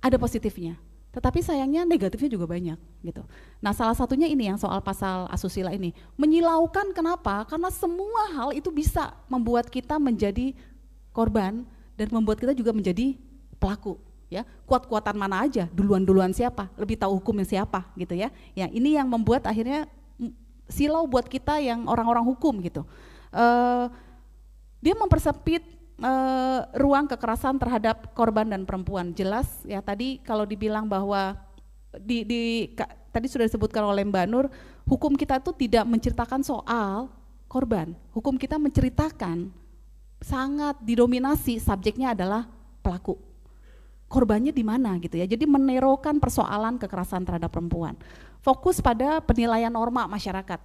Ada 0.00 0.16
positifnya, 0.16 0.80
tetapi 1.10 1.42
sayangnya 1.42 1.82
negatifnya 1.82 2.30
juga 2.30 2.46
banyak 2.46 2.78
gitu. 3.02 3.22
Nah 3.58 3.74
salah 3.74 3.98
satunya 3.98 4.30
ini 4.30 4.46
yang 4.46 4.58
soal 4.58 4.78
pasal 4.78 5.26
asusila 5.26 5.74
ini 5.74 5.90
menyilaukan 6.14 6.94
kenapa? 6.94 7.42
Karena 7.50 7.68
semua 7.74 8.30
hal 8.30 8.54
itu 8.54 8.70
bisa 8.70 9.12
membuat 9.26 9.66
kita 9.68 9.98
menjadi 9.98 10.54
korban 11.10 11.66
dan 11.98 12.08
membuat 12.14 12.38
kita 12.38 12.54
juga 12.54 12.70
menjadi 12.70 13.18
pelaku 13.58 13.98
ya. 14.30 14.46
Kuat-kuatan 14.64 15.18
mana 15.18 15.44
aja? 15.44 15.66
Duluan-duluan 15.74 16.30
siapa? 16.30 16.70
Lebih 16.78 16.96
tahu 16.96 17.18
hukumnya 17.18 17.44
siapa? 17.44 17.84
Gitu 17.98 18.14
ya. 18.16 18.30
Ya 18.54 18.70
ini 18.70 18.94
yang 18.96 19.10
membuat 19.10 19.44
akhirnya 19.44 19.90
silau 20.70 21.04
buat 21.04 21.26
kita 21.26 21.58
yang 21.58 21.90
orang-orang 21.90 22.22
hukum 22.24 22.62
gitu. 22.62 22.86
Uh, 23.34 23.90
dia 24.80 24.94
mempersempit 24.96 25.66
uh, 26.00 26.64
ruang 26.78 27.10
kekerasan 27.10 27.58
terhadap 27.58 28.14
korban 28.14 28.46
dan 28.46 28.62
perempuan. 28.64 29.12
Jelas 29.12 29.50
ya 29.66 29.82
tadi 29.82 30.22
kalau 30.22 30.46
dibilang 30.46 30.86
bahwa 30.86 31.36
di, 31.98 32.22
di 32.22 32.42
ka, 32.78 32.86
tadi 33.10 33.26
sudah 33.26 33.44
disebutkan 33.50 33.82
oleh 33.82 34.06
Mbak 34.06 34.26
Nur 34.30 34.46
hukum 34.86 35.18
kita 35.18 35.42
itu 35.42 35.50
tidak 35.66 35.84
menceritakan 35.84 36.40
soal 36.46 37.10
korban. 37.50 37.92
Hukum 38.14 38.38
kita 38.38 38.56
menceritakan 38.56 39.50
sangat 40.22 40.78
didominasi 40.86 41.58
subjeknya 41.58 42.14
adalah 42.14 42.46
pelaku 42.80 43.29
korbannya 44.10 44.50
di 44.50 44.66
mana 44.66 44.98
gitu 44.98 45.14
ya. 45.14 45.24
Jadi 45.24 45.46
menerokan 45.46 46.18
persoalan 46.18 46.82
kekerasan 46.82 47.22
terhadap 47.22 47.54
perempuan. 47.54 47.94
Fokus 48.42 48.82
pada 48.82 49.22
penilaian 49.22 49.70
norma 49.70 50.10
masyarakat. 50.10 50.58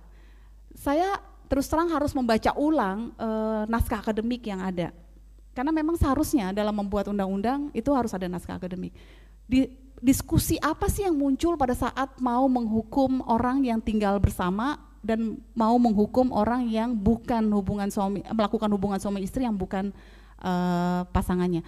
Saya 0.73 1.21
terus 1.45 1.69
terang 1.69 1.93
harus 1.93 2.09
membaca 2.17 2.49
ulang 2.57 3.13
e, 3.13 3.29
naskah 3.69 4.01
akademik 4.01 4.41
yang 4.49 4.65
ada. 4.65 4.89
Karena 5.53 5.69
memang 5.69 5.93
seharusnya 5.95 6.51
dalam 6.51 6.73
membuat 6.73 7.07
undang-undang 7.13 7.69
itu 7.71 7.93
harus 7.93 8.11
ada 8.17 8.25
naskah 8.25 8.57
akademik. 8.57 8.91
Di, 9.45 9.69
diskusi 10.01 10.57
apa 10.57 10.89
sih 10.89 11.05
yang 11.05 11.13
muncul 11.15 11.53
pada 11.53 11.77
saat 11.77 12.17
mau 12.17 12.49
menghukum 12.49 13.21
orang 13.29 13.61
yang 13.61 13.77
tinggal 13.77 14.17
bersama 14.17 14.81
dan 15.05 15.37
mau 15.53 15.77
menghukum 15.77 16.33
orang 16.33 16.65
yang 16.65 16.97
bukan 16.97 17.45
hubungan 17.53 17.93
suami 17.93 18.25
melakukan 18.25 18.65
hubungan 18.73 18.97
suami 18.97 19.21
istri 19.21 19.45
yang 19.45 19.53
bukan 19.53 19.93
uh, 20.41 21.05
pasangannya 21.13 21.61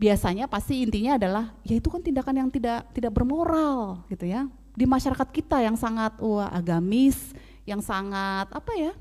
biasanya 0.00 0.48
pasti 0.48 0.80
intinya 0.80 1.20
adalah 1.20 1.52
ya 1.60 1.76
itu 1.76 1.92
kan 1.92 2.00
tindakan 2.00 2.40
yang 2.40 2.48
tidak 2.48 2.88
tidak 2.96 3.12
bermoral 3.12 4.00
gitu 4.08 4.24
ya 4.24 4.48
di 4.72 4.88
masyarakat 4.88 5.28
kita 5.28 5.60
yang 5.60 5.76
sangat 5.76 6.16
wah 6.24 6.48
agamis 6.48 7.36
yang 7.68 7.84
sangat 7.84 8.48
apa 8.48 8.72
ya 8.80 8.96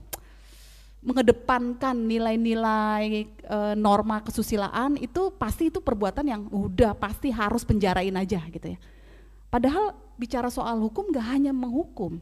mengedepankan 1.00 1.96
nilai-nilai 1.96 3.32
e, 3.32 3.58
norma 3.79 4.20
kesusilaan 4.20 5.00
itu 5.00 5.32
pasti 5.39 5.72
itu 5.72 5.79
perbuatan 5.79 6.25
yang 6.27 6.41
udah 6.51 6.91
pasti 6.91 7.32
harus 7.32 7.63
penjarain 7.63 8.12
aja 8.20 8.44
gitu 8.51 8.75
ya. 8.75 8.79
Padahal 9.48 9.96
bicara 10.20 10.51
soal 10.51 10.75
hukum 10.84 11.08
gak 11.15 11.24
hanya 11.24 11.56
menghukum. 11.56 12.20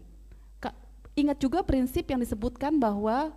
Ingat 1.18 1.42
juga 1.42 1.66
prinsip 1.66 2.06
yang 2.06 2.22
disebutkan 2.22 2.78
bahwa 2.78 3.34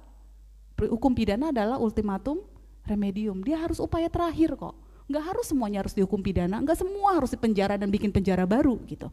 hukum 0.76 1.16
pidana 1.16 1.48
adalah 1.48 1.80
ultimatum 1.80 2.44
remedium. 2.84 3.40
Dia 3.40 3.56
harus 3.56 3.80
upaya 3.80 4.12
terakhir 4.12 4.52
kok. 4.60 4.76
Gak 5.10 5.24
harus 5.26 5.46
semuanya 5.50 5.82
harus 5.82 5.90
dihukum 5.90 6.22
pidana, 6.22 6.62
gak 6.62 6.78
semua 6.78 7.18
harus 7.18 7.34
dipenjara 7.34 7.74
dan 7.74 7.90
bikin 7.90 8.14
penjara 8.14 8.46
baru 8.46 8.78
gitu. 8.86 9.10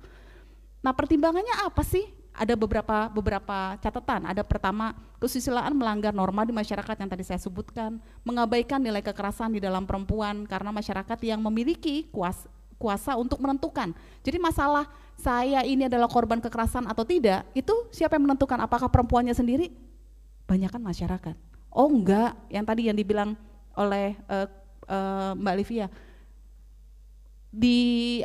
Nah 0.86 0.94
pertimbangannya 0.94 1.66
apa 1.66 1.82
sih? 1.82 2.06
ada 2.38 2.54
beberapa 2.54 3.10
beberapa 3.10 3.75
catatan. 3.82 4.30
Ada 4.30 4.46
pertama 4.46 4.94
kesusilaan 5.18 5.74
melanggar 5.74 6.13
norma 6.13 6.46
di 6.46 6.54
masyarakat 6.54 6.96
yang 7.01 7.10
tadi 7.10 7.25
saya 7.25 7.42
sebutkan, 7.42 7.98
mengabaikan 8.22 8.77
nilai 8.77 9.01
kekerasan 9.01 9.58
di 9.58 9.60
dalam 9.60 9.89
perempuan 9.89 10.46
karena 10.46 10.70
masyarakat 10.70 11.18
yang 11.25 11.42
memiliki 11.42 12.06
kuasa 12.13 12.46
kuasa 12.77 13.18
untuk 13.18 13.42
menentukan. 13.42 13.89
Jadi 14.22 14.38
masalah 14.38 14.86
saya 15.18 15.66
ini 15.66 15.89
adalah 15.89 16.06
korban 16.06 16.38
kekerasan 16.38 16.86
atau 16.86 17.01
tidak, 17.01 17.42
itu 17.58 17.74
siapa 17.89 18.22
yang 18.22 18.30
menentukan? 18.30 18.62
Apakah 18.62 18.86
perempuannya 18.86 19.34
sendiri? 19.34 19.74
Banyak 20.46 20.70
kan 20.70 20.86
masyarakat. 20.86 21.36
Oh 21.74 21.89
enggak, 21.89 22.38
yang 22.54 22.62
tadi 22.70 22.86
yang 22.86 22.94
dibilang 22.94 23.34
oleh 23.74 24.13
uh, 24.30 24.46
uh, 24.88 25.36
Mbak 25.38 25.56
Livia 25.60 25.88
di 27.48 27.77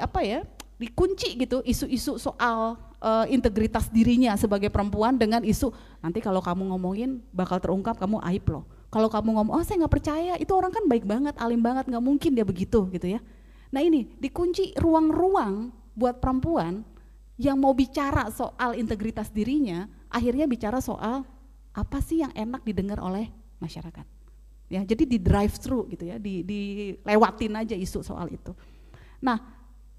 apa 0.03 0.21
ya 0.25 0.43
dikunci 0.83 1.39
gitu 1.39 1.63
isu-isu 1.63 2.19
soal 2.19 2.75
uh, 2.99 3.27
integritas 3.31 3.87
dirinya 3.87 4.35
sebagai 4.35 4.67
perempuan 4.67 5.15
dengan 5.15 5.43
isu 5.47 5.71
nanti 6.03 6.19
kalau 6.19 6.43
kamu 6.43 6.75
ngomongin 6.75 7.23
bakal 7.31 7.63
terungkap 7.63 7.99
kamu 7.99 8.19
aib 8.33 8.47
loh. 8.51 8.65
Kalau 8.93 9.09
kamu 9.09 9.41
ngomong 9.41 9.55
oh 9.57 9.65
saya 9.65 9.87
nggak 9.87 9.95
percaya 9.95 10.35
itu 10.37 10.53
orang 10.53 10.69
kan 10.69 10.85
baik 10.85 11.09
banget, 11.09 11.35
alim 11.41 11.65
banget, 11.65 11.89
nggak 11.89 12.05
mungkin 12.05 12.37
dia 12.37 12.45
begitu 12.45 12.85
gitu 12.93 13.17
ya. 13.17 13.21
Nah 13.73 13.81
ini 13.81 14.05
dikunci 14.21 14.77
ruang-ruang 14.77 15.73
buat 15.97 16.21
perempuan 16.21 16.85
yang 17.41 17.57
mau 17.57 17.73
bicara 17.73 18.29
soal 18.29 18.77
integritas 18.77 19.33
dirinya, 19.33 19.89
akhirnya 20.13 20.45
bicara 20.45 20.85
soal 20.85 21.25
apa 21.73 21.99
sih 22.05 22.21
yang 22.21 22.37
enak 22.37 22.61
didengar 22.69 23.01
oleh 23.01 23.33
masyarakat. 23.65 24.05
Ya, 24.73 24.81
jadi 24.89 25.05
di 25.05 25.21
drive 25.21 25.53
thru 25.61 25.85
gitu 25.93 26.09
ya, 26.09 26.17
di 26.17 26.41
dilewatin 26.41 27.61
aja 27.61 27.77
isu 27.77 28.01
soal 28.01 28.33
itu. 28.33 28.57
Nah, 29.21 29.37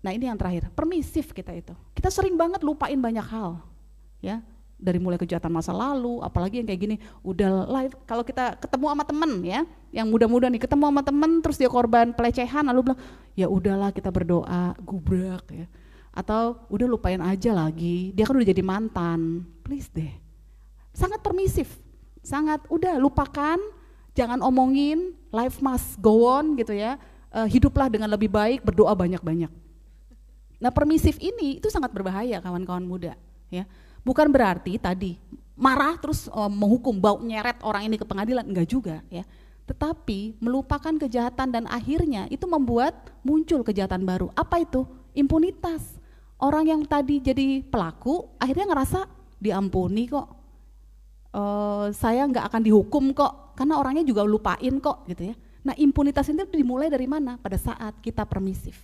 Nah 0.04 0.12
ini 0.12 0.28
yang 0.28 0.36
terakhir, 0.36 0.68
permisif 0.76 1.32
kita 1.32 1.56
itu. 1.56 1.72
Kita 1.96 2.12
sering 2.12 2.36
banget 2.36 2.60
lupain 2.60 3.00
banyak 3.00 3.24
hal, 3.24 3.64
ya 4.20 4.44
dari 4.84 5.00
mulai 5.00 5.16
kejahatan 5.16 5.48
masa 5.48 5.72
lalu, 5.72 6.20
apalagi 6.20 6.60
yang 6.60 6.68
kayak 6.68 6.82
gini, 6.84 6.96
udah 7.24 7.72
live. 7.72 7.96
Kalau 8.04 8.20
kita 8.20 8.60
ketemu 8.60 8.92
sama 8.92 9.04
temen 9.08 9.32
ya, 9.40 9.64
yang 9.96 10.12
muda-muda 10.12 10.52
nih 10.52 10.60
ketemu 10.60 10.92
sama 10.92 11.02
temen, 11.08 11.32
terus 11.40 11.56
dia 11.56 11.72
korban 11.72 12.12
pelecehan, 12.12 12.68
lalu 12.68 12.92
bilang, 12.92 13.00
ya 13.32 13.48
udahlah 13.48 13.96
kita 13.96 14.12
berdoa, 14.12 14.76
gubrak 14.84 15.48
ya. 15.56 15.72
Atau 16.12 16.68
udah 16.68 16.84
lupain 16.84 17.24
aja 17.24 17.56
lagi, 17.56 18.12
dia 18.12 18.28
kan 18.28 18.36
udah 18.36 18.50
jadi 18.52 18.60
mantan, 18.60 19.48
please 19.64 19.88
deh. 19.88 20.12
Sangat 20.92 21.24
permisif, 21.24 21.80
sangat 22.20 22.60
udah 22.68 23.00
lupakan, 23.00 23.64
jangan 24.14 24.40
omongin, 24.46 25.14
life 25.30 25.60
must 25.60 25.98
go 26.02 26.26
on 26.30 26.58
gitu 26.58 26.74
ya. 26.74 26.98
Uh, 27.34 27.50
hiduplah 27.50 27.90
dengan 27.90 28.10
lebih 28.14 28.30
baik, 28.30 28.62
berdoa 28.62 28.94
banyak-banyak 28.94 29.50
Nah 30.64 30.72
permisif 30.72 31.20
ini 31.20 31.60
itu 31.60 31.68
sangat 31.68 31.92
berbahaya 31.92 32.40
kawan-kawan 32.40 32.88
muda 32.88 33.20
ya. 33.52 33.68
Bukan 34.08 34.32
berarti 34.32 34.80
tadi 34.80 35.20
marah 35.60 36.00
terus 36.00 36.32
uh, 36.32 36.48
menghukum 36.48 36.96
bau 36.96 37.20
nyeret 37.20 37.60
orang 37.68 37.92
ini 37.92 38.00
ke 38.00 38.08
pengadilan 38.08 38.48
enggak 38.48 38.72
juga 38.72 39.04
ya. 39.12 39.28
Tetapi 39.68 40.40
melupakan 40.40 40.96
kejahatan 40.96 41.52
dan 41.52 41.64
akhirnya 41.68 42.32
itu 42.32 42.48
membuat 42.48 43.12
muncul 43.28 43.60
kejahatan 43.60 44.08
baru. 44.08 44.32
Apa 44.40 44.64
itu? 44.64 44.88
Impunitas. 45.12 46.00
Orang 46.40 46.68
yang 46.68 46.84
tadi 46.88 47.20
jadi 47.20 47.60
pelaku 47.68 48.32
akhirnya 48.40 48.72
ngerasa 48.72 49.04
diampuni 49.44 50.08
kok. 50.08 50.43
Uh, 51.34 51.90
saya 51.98 52.30
nggak 52.30 52.46
akan 52.46 52.62
dihukum 52.62 53.10
kok 53.10 53.58
karena 53.58 53.82
orangnya 53.82 54.06
juga 54.06 54.22
lupain 54.22 54.78
kok 54.78 55.10
gitu 55.10 55.34
ya. 55.34 55.36
Nah 55.66 55.74
impunitas 55.82 56.30
itu 56.30 56.46
dimulai 56.54 56.94
dari 56.94 57.10
mana? 57.10 57.42
Pada 57.42 57.58
saat 57.58 57.98
kita 58.06 58.22
permisif 58.30 58.78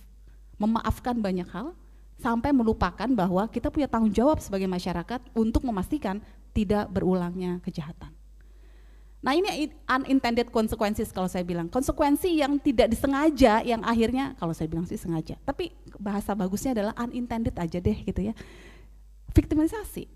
memaafkan 0.58 1.14
banyak 1.16 1.46
hal 1.46 1.72
sampai 2.20 2.52
melupakan 2.52 3.08
bahwa 3.14 3.48
kita 3.48 3.72
punya 3.72 3.88
tanggung 3.88 4.12
jawab 4.12 4.42
sebagai 4.42 4.68
masyarakat 4.68 5.24
untuk 5.32 5.64
memastikan 5.64 6.20
tidak 6.52 6.90
berulangnya 6.92 7.62
kejahatan. 7.64 8.12
Nah 9.20 9.36
ini 9.36 9.68
unintended 9.84 10.48
consequences 10.48 11.12
kalau 11.12 11.28
saya 11.28 11.44
bilang, 11.44 11.68
konsekuensi 11.68 12.40
yang 12.40 12.56
tidak 12.56 12.88
disengaja 12.88 13.60
yang 13.60 13.84
akhirnya 13.84 14.32
kalau 14.40 14.56
saya 14.56 14.68
bilang 14.68 14.88
sih 14.88 14.96
sengaja, 14.96 15.36
tapi 15.44 15.76
bahasa 16.00 16.32
bagusnya 16.32 16.72
adalah 16.72 16.96
unintended 16.96 17.52
aja 17.60 17.78
deh 17.80 17.98
gitu 18.00 18.32
ya. 18.32 18.34
Victimisasi, 19.36 20.08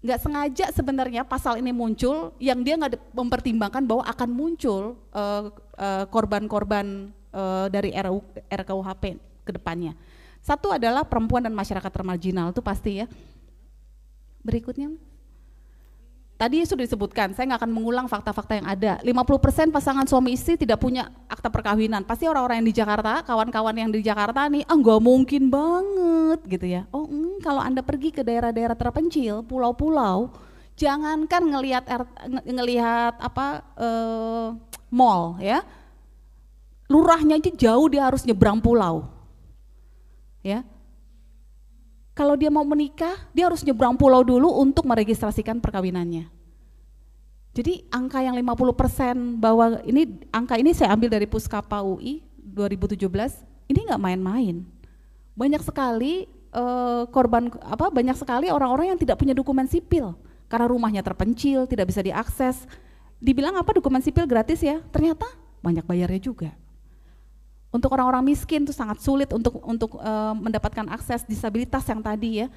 nggak 0.00 0.20
sengaja 0.20 0.66
sebenarnya 0.72 1.28
pasal 1.28 1.60
ini 1.60 1.76
muncul 1.76 2.32
yang 2.40 2.64
dia 2.64 2.80
nggak 2.80 3.12
mempertimbangkan 3.12 3.84
bahwa 3.84 4.04
akan 4.08 4.30
muncul 4.32 4.96
uh, 5.12 5.52
uh, 5.76 6.04
korban-korban 6.08 7.12
uh, 7.36 7.68
dari 7.68 7.92
RU, 7.92 8.24
RKUHP 8.48 9.20
ke 9.44 9.50
depannya. 9.52 9.92
Satu 10.40 10.72
adalah 10.72 11.04
perempuan 11.04 11.44
dan 11.44 11.52
masyarakat 11.52 11.92
termarginal 11.92 12.48
itu 12.48 12.64
pasti 12.64 13.04
ya. 13.04 13.06
Berikutnya. 14.40 14.96
Tadi 16.40 16.64
sudah 16.64 16.88
disebutkan, 16.88 17.36
saya 17.36 17.52
nggak 17.52 17.60
akan 17.60 17.72
mengulang 17.76 18.08
fakta-fakta 18.08 18.56
yang 18.56 18.64
ada. 18.64 18.96
50% 19.04 19.68
pasangan 19.68 20.08
suami 20.08 20.32
istri 20.32 20.56
tidak 20.56 20.80
punya 20.80 21.12
akta 21.28 21.52
perkawinan. 21.52 22.00
Pasti 22.08 22.24
orang-orang 22.24 22.64
yang 22.64 22.68
di 22.72 22.76
Jakarta, 22.80 23.20
kawan-kawan 23.28 23.76
yang 23.76 23.92
di 23.92 24.00
Jakarta 24.00 24.48
nih, 24.48 24.64
ah 24.64 24.72
nggak 24.72 25.00
mungkin 25.04 25.52
banget 25.52 26.40
gitu 26.48 26.64
ya. 26.64 26.88
Oh, 26.96 27.04
mm, 27.04 27.44
kalau 27.44 27.60
anda 27.60 27.84
pergi 27.84 28.08
ke 28.08 28.24
daerah-daerah 28.24 28.72
terpencil, 28.72 29.44
pulau-pulau, 29.44 30.32
jangankan 30.80 31.44
ngelihat 31.44 31.84
ngelihat 32.48 33.20
apa 33.20 33.60
uh, 33.76 34.56
mall 34.88 35.36
ya, 35.44 35.60
lurahnya 36.88 37.36
aja 37.36 37.52
jauh 37.52 37.84
dia 37.92 38.08
harus 38.08 38.24
nyebrang 38.24 38.64
pulau 38.64 39.12
ya. 40.40 40.64
Kalau 42.20 42.36
dia 42.36 42.52
mau 42.52 42.68
menikah, 42.68 43.16
dia 43.32 43.48
harus 43.48 43.64
nyebrang 43.64 43.96
pulau 43.96 44.20
dulu 44.20 44.52
untuk 44.60 44.84
meregistrasikan 44.84 45.56
perkawinannya. 45.56 46.28
Jadi 47.56 47.88
angka 47.88 48.20
yang 48.20 48.36
50% 48.36 49.40
bahwa 49.40 49.80
ini 49.88 50.20
angka 50.28 50.60
ini 50.60 50.76
saya 50.76 50.92
ambil 50.92 51.16
dari 51.16 51.24
Puskapa 51.24 51.80
UI 51.80 52.20
2017, 52.36 53.00
ini 53.72 53.88
nggak 53.88 53.96
main-main. 54.04 54.68
Banyak 55.32 55.64
sekali 55.64 56.28
uh, 56.52 57.08
korban 57.08 57.48
apa 57.64 57.88
banyak 57.88 58.20
sekali 58.20 58.52
orang-orang 58.52 58.92
yang 58.92 59.00
tidak 59.00 59.16
punya 59.16 59.32
dokumen 59.32 59.64
sipil 59.64 60.12
karena 60.52 60.68
rumahnya 60.68 61.00
terpencil, 61.00 61.64
tidak 61.64 61.88
bisa 61.88 62.04
diakses. 62.04 62.68
Dibilang 63.16 63.56
apa 63.56 63.72
dokumen 63.72 64.04
sipil 64.04 64.28
gratis 64.28 64.60
ya? 64.60 64.84
Ternyata 64.92 65.24
banyak 65.64 65.88
bayarnya 65.88 66.20
juga. 66.20 66.52
Untuk 67.70 67.94
orang-orang 67.94 68.34
miskin 68.34 68.66
itu 68.66 68.74
sangat 68.74 68.98
sulit 68.98 69.30
untuk 69.30 69.62
untuk 69.62 69.94
uh, 70.02 70.34
mendapatkan 70.34 70.90
akses 70.90 71.22
disabilitas 71.22 71.86
yang 71.86 72.02
tadi 72.02 72.42
ya. 72.44 72.48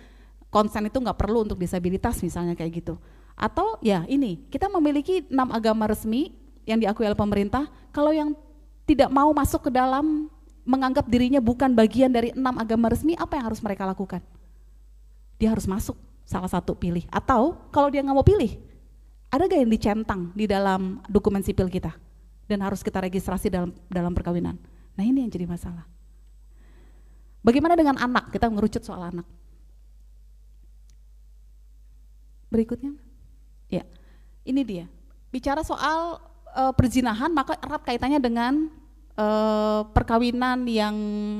Konsen 0.50 0.90
itu 0.90 0.98
nggak 0.98 1.18
perlu 1.18 1.46
untuk 1.46 1.58
disabilitas 1.58 2.22
misalnya 2.26 2.58
kayak 2.58 2.82
gitu. 2.82 2.98
Atau 3.34 3.82
ya 3.82 4.06
ini, 4.10 4.46
kita 4.50 4.70
memiliki 4.70 5.26
enam 5.30 5.50
agama 5.54 5.90
resmi 5.90 6.34
yang 6.66 6.82
diakui 6.82 7.06
oleh 7.06 7.18
pemerintah. 7.18 7.70
Kalau 7.94 8.14
yang 8.14 8.34
tidak 8.90 9.10
mau 9.10 9.30
masuk 9.34 9.70
ke 9.70 9.72
dalam 9.74 10.30
menganggap 10.64 11.06
dirinya 11.10 11.42
bukan 11.44 11.74
bagian 11.74 12.10
dari 12.10 12.34
enam 12.34 12.58
agama 12.58 12.90
resmi, 12.90 13.14
apa 13.18 13.38
yang 13.38 13.46
harus 13.54 13.62
mereka 13.62 13.86
lakukan? 13.86 14.22
Dia 15.38 15.54
harus 15.54 15.68
masuk 15.70 15.98
salah 16.26 16.50
satu 16.50 16.74
pilih. 16.74 17.06
Atau 17.14 17.58
kalau 17.70 17.90
dia 17.94 18.02
nggak 18.02 18.18
mau 18.18 18.26
pilih, 18.26 18.58
ada 19.34 19.50
gak 19.50 19.60
yang 19.60 19.72
dicentang 19.74 20.30
di 20.38 20.46
dalam 20.46 21.02
dokumen 21.10 21.42
sipil 21.42 21.68
kita 21.68 21.90
dan 22.46 22.60
harus 22.62 22.86
kita 22.86 23.02
registrasi 23.02 23.50
dalam 23.50 23.74
dalam 23.90 24.14
perkawinan? 24.14 24.73
Nah 24.94 25.04
ini 25.04 25.26
yang 25.26 25.32
jadi 25.34 25.50
masalah. 25.50 25.86
Bagaimana 27.44 27.76
dengan 27.76 28.00
anak? 28.00 28.32
Kita 28.32 28.48
ngerucut 28.48 28.84
soal 28.86 29.12
anak. 29.12 29.28
Berikutnya, 32.48 32.94
ya, 33.68 33.82
ini 34.46 34.62
dia. 34.62 34.86
Bicara 35.34 35.66
soal 35.66 36.22
uh, 36.54 36.70
perzinahan, 36.72 37.34
maka 37.34 37.58
erat 37.58 37.82
kaitannya 37.82 38.22
dengan 38.22 38.70
uh, 39.18 39.82
perkawinan 39.90 40.62
yang 40.70 40.96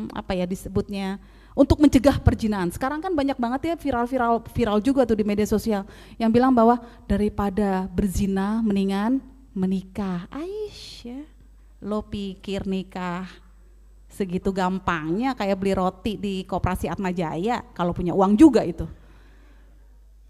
apa 0.10 0.34
ya 0.34 0.50
disebutnya 0.50 1.22
untuk 1.54 1.78
mencegah 1.78 2.18
perzinahan. 2.18 2.74
Sekarang 2.74 2.98
kan 2.98 3.14
banyak 3.14 3.38
banget 3.38 3.62
ya 3.70 3.76
viral-viral 3.78 4.42
viral 4.50 4.82
juga 4.82 5.06
tuh 5.06 5.22
di 5.22 5.26
media 5.26 5.46
sosial 5.46 5.86
yang 6.18 6.34
bilang 6.34 6.50
bahwa 6.50 6.82
daripada 7.06 7.86
berzina 7.94 8.60
mendingan 8.66 9.22
menikah. 9.54 10.26
Aish 10.34 11.06
ya. 11.06 11.22
Lo 11.78 12.02
pikir 12.02 12.66
nikah 12.66 13.43
segitu 14.14 14.54
gampangnya 14.54 15.34
kayak 15.34 15.58
beli 15.58 15.74
roti 15.74 16.14
di 16.22 16.46
koperasi 16.46 16.86
Atma 16.86 17.10
Jaya 17.10 17.66
kalau 17.74 17.98
punya 17.98 18.14
uang 18.14 18.38
juga 18.38 18.62
itu. 18.62 18.86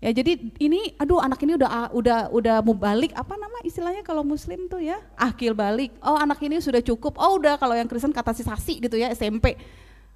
Ya 0.04 0.12
jadi 0.12 0.36
ini 0.60 0.96
aduh 1.00 1.24
anak 1.24 1.40
ini 1.48 1.56
udah 1.56 1.96
udah 1.96 2.20
udah 2.32 2.56
mau 2.60 2.76
balik 2.76 3.16
apa 3.16 3.40
nama 3.40 3.56
istilahnya 3.64 4.04
kalau 4.04 4.20
muslim 4.24 4.68
tuh 4.68 4.84
ya 4.84 5.00
akil 5.16 5.56
balik. 5.56 5.96
Oh 6.04 6.20
anak 6.20 6.44
ini 6.44 6.60
sudah 6.60 6.84
cukup. 6.84 7.16
Oh 7.20 7.40
udah 7.40 7.56
kalau 7.56 7.76
yang 7.76 7.88
Kristen 7.88 8.12
kata 8.12 8.36
sisasi 8.36 8.84
gitu 8.84 9.00
ya 9.00 9.12
SMP. 9.16 9.56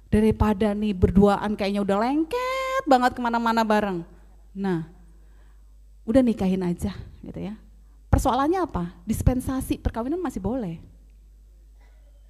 Daripada 0.08 0.72
nih 0.72 0.92
berduaan 0.92 1.56
kayaknya 1.56 1.84
udah 1.84 1.96
lengket 2.04 2.84
banget 2.88 3.16
ke 3.16 3.20
mana-mana 3.20 3.64
bareng. 3.64 4.04
Nah 4.52 4.88
udah 6.08 6.20
nikahin 6.20 6.64
aja 6.64 6.92
gitu 7.24 7.40
ya. 7.40 7.56
Persoalannya 8.12 8.64
apa? 8.64 8.92
Dispensasi 9.08 9.80
perkawinan 9.80 10.20
masih 10.20 10.40
boleh. 10.40 10.80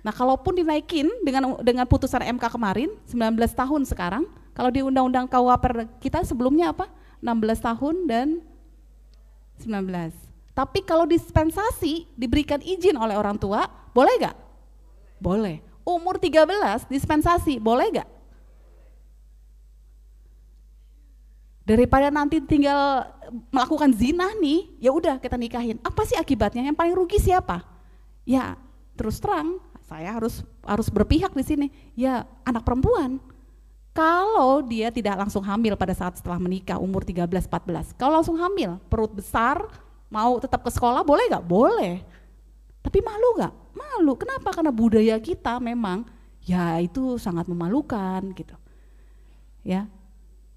Nah, 0.07 0.15
kalaupun 0.15 0.55
dinaikin 0.55 1.11
dengan 1.27 1.59
dengan 1.59 1.85
putusan 1.85 2.23
MK 2.23 2.45
kemarin 2.55 2.91
19 3.11 3.35
tahun 3.51 3.83
sekarang, 3.83 4.25
kalau 4.55 4.71
di 4.71 4.83
Undang-Undang 4.83 5.27
KUHP 5.27 5.65
kita 5.99 6.23
sebelumnya 6.23 6.71
apa? 6.71 6.87
16 7.19 7.59
tahun 7.59 7.95
dan 8.07 8.29
19. 9.63 10.15
Tapi 10.55 10.83
kalau 10.83 11.07
dispensasi 11.07 12.11
diberikan 12.19 12.59
izin 12.63 12.99
oleh 12.99 13.15
orang 13.15 13.39
tua, 13.39 13.67
boleh 13.95 14.15
gak? 14.23 14.37
Boleh. 15.23 15.63
Umur 15.87 16.19
13 16.19 16.87
dispensasi, 16.91 17.59
boleh 17.59 18.03
gak? 18.03 18.09
Daripada 21.63 22.09
nanti 22.09 22.41
tinggal 22.41 23.07
melakukan 23.53 23.93
zina 23.93 24.33
nih, 24.41 24.67
ya 24.81 24.91
udah 24.91 25.21
kita 25.21 25.37
nikahin. 25.37 25.77
Apa 25.85 26.03
sih 26.09 26.17
akibatnya? 26.17 26.65
Yang 26.65 26.81
paling 26.81 26.95
rugi 26.97 27.21
siapa? 27.21 27.61
Ya, 28.25 28.57
terus 28.97 29.21
terang 29.21 29.61
saya 29.88 30.12
harus 30.12 30.44
harus 30.61 30.92
berpihak 30.92 31.33
di 31.33 31.44
sini. 31.44 31.66
Ya, 31.96 32.29
anak 32.44 32.68
perempuan 32.68 33.16
kalau 33.98 34.62
dia 34.62 34.94
tidak 34.94 35.18
langsung 35.18 35.42
hamil 35.42 35.74
pada 35.74 35.90
saat 35.90 36.14
setelah 36.14 36.38
menikah 36.38 36.79
umur 36.79 37.03
13-14, 37.03 37.98
kalau 37.98 38.22
langsung 38.22 38.38
hamil, 38.38 38.79
perut 38.87 39.11
besar, 39.11 39.59
mau 40.07 40.38
tetap 40.38 40.62
ke 40.62 40.70
sekolah 40.70 41.03
boleh 41.03 41.27
gak? 41.27 41.42
Boleh. 41.42 42.07
Tapi 42.79 43.03
malu 43.03 43.42
gak? 43.42 43.51
Malu. 43.74 44.14
Kenapa? 44.14 44.55
Karena 44.55 44.70
budaya 44.70 45.18
kita 45.18 45.59
memang 45.59 46.07
ya 46.46 46.79
itu 46.79 47.18
sangat 47.18 47.51
memalukan 47.51 48.22
gitu. 48.38 48.55
Ya. 49.66 49.90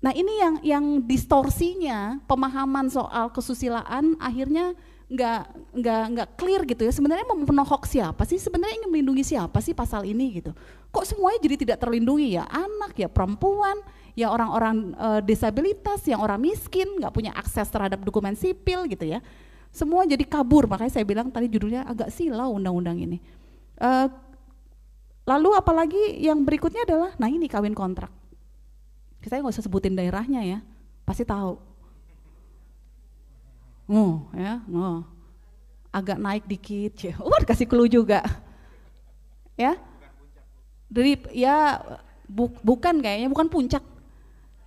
Nah 0.02 0.12
ini 0.18 0.34
yang 0.42 0.56
yang 0.66 0.86
distorsinya 1.06 2.18
pemahaman 2.26 2.90
soal 2.90 3.30
kesusilaan 3.30 4.18
akhirnya 4.18 4.74
nggak 5.12 5.42
nggak 5.78 6.04
nggak 6.18 6.30
clear 6.42 6.62
gitu 6.66 6.82
ya. 6.90 6.92
Sebenarnya 6.92 7.26
mau 7.30 7.38
menohok 7.38 7.86
siapa 7.86 8.26
sih? 8.26 8.42
Sebenarnya 8.42 8.82
ingin 8.82 8.90
melindungi 8.90 9.24
siapa 9.38 9.62
sih 9.62 9.78
pasal 9.78 10.10
ini 10.10 10.42
gitu? 10.42 10.58
Kok 10.90 11.06
semuanya 11.06 11.40
jadi 11.46 11.56
tidak 11.62 11.78
terlindungi? 11.86 12.34
Ya 12.34 12.50
anak 12.50 12.98
ya 12.98 13.12
perempuan 13.14 13.78
ya 14.18 14.34
orang-orang 14.34 14.98
e, 14.98 15.08
disabilitas 15.22 16.02
yang 16.10 16.24
orang 16.24 16.42
miskin 16.42 16.98
nggak 16.98 17.14
punya 17.14 17.32
akses 17.38 17.70
terhadap 17.70 18.02
dokumen 18.02 18.34
sipil 18.34 18.90
gitu 18.90 19.06
ya. 19.06 19.22
Semua 19.70 20.08
jadi 20.10 20.26
kabur. 20.26 20.66
Makanya 20.66 20.98
saya 20.98 21.06
bilang 21.06 21.30
tadi 21.30 21.46
judulnya 21.46 21.86
agak 21.86 22.10
silau 22.10 22.58
undang-undang 22.58 22.98
ini. 22.98 23.22
E, 23.78 23.90
lalu 25.30 25.54
apalagi 25.54 26.24
yang 26.24 26.42
berikutnya 26.42 26.90
adalah 26.90 27.14
nah 27.22 27.30
ini 27.30 27.46
kawin 27.46 27.78
kontrak 27.78 28.21
saya 29.30 29.44
nggak 29.44 29.54
usah 29.54 29.66
sebutin 29.66 29.94
daerahnya 29.94 30.42
ya. 30.42 30.60
Pasti 31.06 31.28
tahu. 31.28 31.60
Oh 33.92 34.24
ya 34.34 34.64
oh 34.72 35.04
agak 35.92 36.18
naik 36.18 36.48
dikit 36.48 36.94
ya. 36.98 37.14
Oh 37.24 37.36
kasih 37.44 37.68
clue 37.68 37.92
juga. 37.92 38.24
Ya? 39.60 39.76
Dari 40.88 41.20
ya 41.36 41.80
bu, 42.26 42.52
bukan 42.64 43.04
kayaknya 43.04 43.28
bukan 43.28 43.48
puncak. 43.52 43.84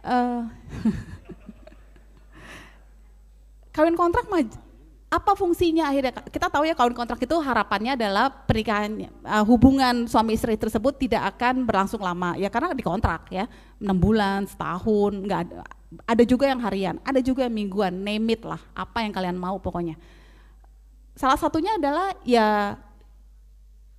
Uh, 0.05 0.45
kawin 3.75 3.97
kontrak 3.97 4.29
mah 4.29 4.45
apa 5.15 5.39
fungsinya? 5.39 5.87
Akhirnya 5.87 6.13
kita 6.27 6.51
tahu 6.51 6.67
ya 6.67 6.75
kawin 6.75 6.97
kontrak 6.99 7.23
itu 7.23 7.37
harapannya 7.39 7.95
adalah 7.95 8.27
pernikahan 8.27 9.07
uh, 9.23 9.47
hubungan 9.47 10.11
suami 10.11 10.35
istri 10.35 10.59
tersebut 10.59 10.99
tidak 10.99 11.39
akan 11.39 11.63
berlangsung 11.63 12.03
lama. 12.03 12.35
Ya 12.35 12.51
karena 12.51 12.75
dikontrak 12.75 13.31
ya 13.31 13.47
enam 13.79 13.95
bulan 13.95 14.51
setahun 14.51 15.15
nggak 15.15 15.41
ada 15.47 15.63
ada 16.11 16.25
juga 16.27 16.51
yang 16.51 16.59
harian, 16.59 16.99
ada 17.07 17.23
juga 17.23 17.47
yang 17.47 17.55
mingguan, 17.55 17.95
name 17.95 18.35
it 18.35 18.43
lah, 18.43 18.59
apa 18.75 19.07
yang 19.07 19.15
kalian 19.15 19.39
mau 19.39 19.63
pokoknya. 19.63 19.95
Salah 21.15 21.39
satunya 21.39 21.79
adalah 21.79 22.11
ya 22.27 22.75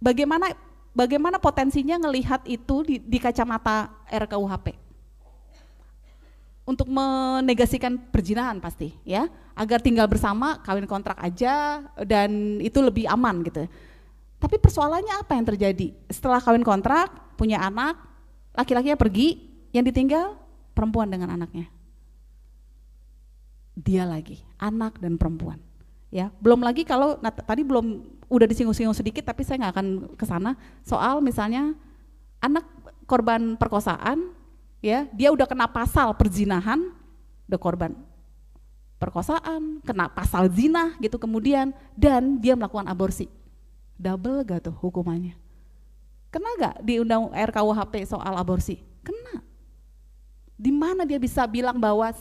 bagaimana 0.04 0.51
bagaimana 0.91 1.39
potensinya 1.39 1.95
ngelihat 1.95 2.43
itu 2.43 2.84
di, 2.84 2.95
di 2.99 3.15
kacamata 3.23 3.88
RKUHP 4.12 4.85
untuk 6.65 6.89
menegasikan 6.89 7.95
perjinahan 8.10 8.58
pasti 8.58 8.91
ya. 9.06 9.30
Agar 9.56 9.80
tinggal 9.80 10.10
bersama 10.12 10.60
kawin 10.60 10.84
kontrak 10.84 11.15
aja 11.21 11.86
dan 12.04 12.60
itu 12.60 12.84
lebih 12.84 13.08
aman 13.08 13.39
gitu. 13.45 13.69
Tapi 14.36 14.60
persoalannya 14.60 15.15
apa 15.23 15.32
yang 15.38 15.47
terjadi? 15.47 15.95
Setelah 16.12 16.43
kawin 16.43 16.65
kontrak 16.65 17.08
punya 17.39 17.63
anak 17.63 17.95
laki-lakinya 18.51 18.99
pergi 18.99 19.39
yang 19.71 19.88
ditinggal 19.88 20.36
perempuan 20.75 21.08
dengan 21.08 21.32
anaknya. 21.39 21.71
Dia 23.75 24.04
lagi, 24.04 24.43
anak 24.60 24.99
dan 24.99 25.15
perempuan. 25.15 25.60
Ya, 26.12 26.32
belum 26.39 26.63
lagi 26.63 26.88
kalau 26.88 27.19
nah, 27.19 27.32
tadi 27.32 27.63
belum 27.63 28.15
udah 28.32 28.47
disinggung-singgung 28.47 28.95
sedikit 28.95 29.28
tapi 29.28 29.43
saya 29.43 29.62
nggak 29.62 29.73
akan 29.75 29.88
ke 30.17 30.25
sana 30.25 30.58
soal 30.82 31.21
misalnya 31.21 31.78
anak 32.41 32.65
korban 33.06 33.54
perkosaan 33.54 34.34
ya, 34.80 35.08
dia 35.14 35.30
udah 35.32 35.48
kena 35.48 35.68
pasal 35.68 36.12
perzinahan, 36.16 36.92
the 37.46 37.60
korban 37.60 37.96
perkosaan, 38.96 39.84
kena 39.84 40.08
pasal 40.08 40.48
zina 40.50 40.96
gitu 41.04 41.20
kemudian 41.20 41.76
dan 41.94 42.40
dia 42.40 42.56
melakukan 42.56 42.88
aborsi. 42.88 43.28
Double 43.96 44.44
gak 44.44 44.68
tuh 44.68 44.76
hukumannya? 44.76 45.36
Kena 46.32 46.50
gak 46.60 46.76
di 46.84 47.00
undang 47.00 47.32
RKUHP 47.32 48.04
soal 48.08 48.36
aborsi? 48.36 48.82
Kena. 49.06 49.40
Di 50.56 50.72
mana 50.72 51.04
dia 51.08 51.20
bisa 51.20 51.48
bilang 51.48 51.80
bahwa 51.80 52.12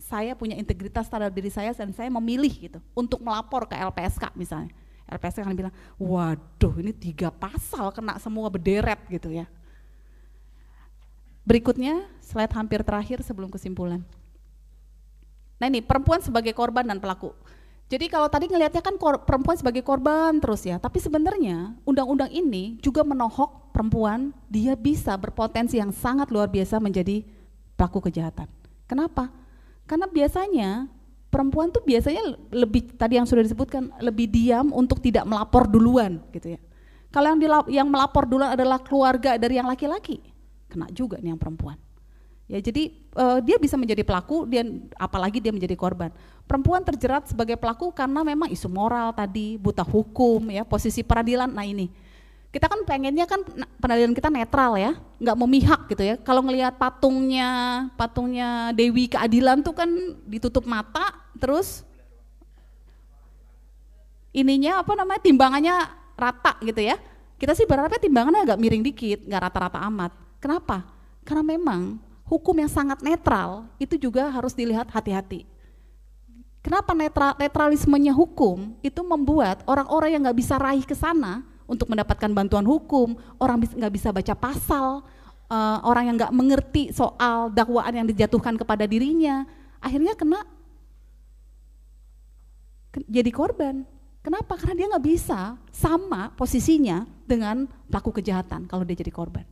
saya 0.00 0.32
punya 0.32 0.56
integritas 0.56 1.08
terhadap 1.08 1.32
diri 1.32 1.52
saya 1.52 1.76
dan 1.76 1.92
saya 1.92 2.08
memilih 2.08 2.52
gitu 2.52 2.78
untuk 2.96 3.20
melapor 3.20 3.68
ke 3.68 3.76
LPSK 3.76 4.32
misalnya. 4.32 4.72
LPSK 5.10 5.44
akan 5.44 5.56
bilang, 5.58 5.74
waduh 5.98 6.74
ini 6.80 6.94
tiga 6.94 7.28
pasal 7.28 7.90
kena 7.90 8.16
semua 8.22 8.46
berderet 8.48 9.00
gitu 9.10 9.28
ya. 9.34 9.44
Berikutnya 11.50 12.06
slide 12.22 12.54
hampir 12.54 12.86
terakhir 12.86 13.26
sebelum 13.26 13.50
kesimpulan. 13.50 14.06
Nah 15.58 15.66
ini 15.66 15.82
perempuan 15.82 16.22
sebagai 16.22 16.54
korban 16.54 16.86
dan 16.86 17.02
pelaku. 17.02 17.34
Jadi 17.90 18.06
kalau 18.06 18.30
tadi 18.30 18.46
ngelihatnya 18.46 18.78
kan 18.86 18.94
perempuan 19.26 19.58
sebagai 19.58 19.82
korban 19.82 20.38
terus 20.38 20.62
ya, 20.62 20.78
tapi 20.78 21.02
sebenarnya 21.02 21.74
undang-undang 21.82 22.30
ini 22.30 22.78
juga 22.78 23.02
menohok 23.02 23.74
perempuan, 23.74 24.30
dia 24.46 24.78
bisa 24.78 25.18
berpotensi 25.18 25.82
yang 25.82 25.90
sangat 25.90 26.30
luar 26.30 26.46
biasa 26.46 26.78
menjadi 26.78 27.26
pelaku 27.74 27.98
kejahatan. 28.06 28.46
Kenapa? 28.86 29.34
Karena 29.90 30.06
biasanya 30.06 30.86
perempuan 31.34 31.74
tuh 31.74 31.82
biasanya 31.82 32.30
lebih 32.54 32.94
tadi 32.94 33.18
yang 33.18 33.26
sudah 33.26 33.42
disebutkan 33.42 33.90
lebih 33.98 34.30
diam 34.30 34.70
untuk 34.70 35.02
tidak 35.02 35.26
melapor 35.26 35.66
duluan 35.66 36.22
gitu 36.30 36.54
ya. 36.54 36.62
Kalau 37.10 37.34
yang 37.34 37.42
dilap, 37.42 37.66
yang 37.66 37.90
melapor 37.90 38.22
duluan 38.22 38.54
adalah 38.54 38.78
keluarga 38.78 39.34
dari 39.34 39.58
yang 39.58 39.66
laki-laki, 39.66 40.22
kena 40.70 40.86
juga 40.94 41.18
nih 41.18 41.34
yang 41.34 41.40
perempuan. 41.42 41.74
Ya 42.50 42.58
jadi 42.58 42.90
uh, 43.14 43.38
dia 43.38 43.58
bisa 43.62 43.78
menjadi 43.78 44.02
pelaku 44.02 44.42
dan 44.46 44.90
apalagi 44.98 45.38
dia 45.38 45.54
menjadi 45.54 45.78
korban. 45.78 46.10
Perempuan 46.50 46.82
terjerat 46.82 47.30
sebagai 47.30 47.54
pelaku 47.54 47.94
karena 47.94 48.26
memang 48.26 48.50
isu 48.50 48.66
moral 48.66 49.14
tadi, 49.14 49.54
buta 49.54 49.86
hukum 49.86 50.50
ya, 50.50 50.66
posisi 50.66 51.06
peradilan. 51.06 51.46
Nah 51.46 51.62
ini 51.62 51.86
kita 52.50 52.66
kan 52.66 52.82
pengennya 52.82 53.30
kan 53.30 53.46
pengadilan 53.78 54.10
kita 54.10 54.26
netral 54.26 54.74
ya, 54.74 54.98
nggak 55.22 55.38
memihak 55.38 55.80
gitu 55.94 56.02
ya. 56.02 56.18
Kalau 56.18 56.42
ngelihat 56.42 56.74
patungnya, 56.74 57.86
patungnya 57.94 58.74
Dewi 58.74 59.06
Keadilan 59.06 59.62
tuh 59.62 59.70
kan 59.70 59.86
ditutup 60.26 60.66
mata, 60.66 61.14
terus 61.38 61.86
ininya 64.34 64.82
apa 64.82 64.98
namanya 64.98 65.22
timbangannya 65.22 65.74
rata 66.18 66.58
gitu 66.66 66.82
ya. 66.82 66.98
Kita 67.38 67.54
sih 67.54 67.62
berharapnya 67.62 68.02
timbangannya 68.02 68.42
agak 68.42 68.58
miring 68.58 68.82
dikit, 68.82 69.22
nggak 69.22 69.42
rata-rata 69.46 69.78
amat. 69.86 70.10
Kenapa? 70.40 70.88
Karena 71.22 71.44
memang 71.44 72.00
hukum 72.24 72.56
yang 72.56 72.72
sangat 72.72 73.04
netral 73.04 73.68
itu 73.76 74.00
juga 74.00 74.32
harus 74.32 74.56
dilihat 74.56 74.88
hati-hati. 74.88 75.44
Kenapa 76.60 76.92
netral, 76.92 77.32
netralismenya 77.40 78.12
hukum 78.12 78.76
itu 78.84 79.00
membuat 79.00 79.64
orang-orang 79.64 80.16
yang 80.16 80.22
nggak 80.28 80.38
bisa 80.40 80.60
raih 80.60 80.84
ke 80.84 80.92
sana 80.92 81.40
untuk 81.64 81.88
mendapatkan 81.88 82.28
bantuan 82.28 82.64
hukum, 82.68 83.16
orang 83.40 83.64
nggak 83.64 83.94
bisa 83.94 84.12
baca 84.12 84.34
pasal, 84.36 85.00
uh, 85.48 85.78
orang 85.88 86.12
yang 86.12 86.16
nggak 86.20 86.34
mengerti 86.34 86.82
soal 86.92 87.48
dakwaan 87.48 88.04
yang 88.04 88.06
dijatuhkan 88.06 88.60
kepada 88.60 88.84
dirinya, 88.84 89.48
akhirnya 89.80 90.12
kena 90.12 90.44
jadi 93.08 93.30
korban. 93.32 93.88
Kenapa? 94.20 94.60
Karena 94.60 94.74
dia 94.76 94.86
nggak 94.92 95.06
bisa 95.06 95.56
sama 95.72 96.28
posisinya 96.36 97.08
dengan 97.24 97.64
pelaku 97.88 98.20
kejahatan 98.20 98.68
kalau 98.68 98.84
dia 98.84 99.00
jadi 99.00 99.08
korban. 99.08 99.48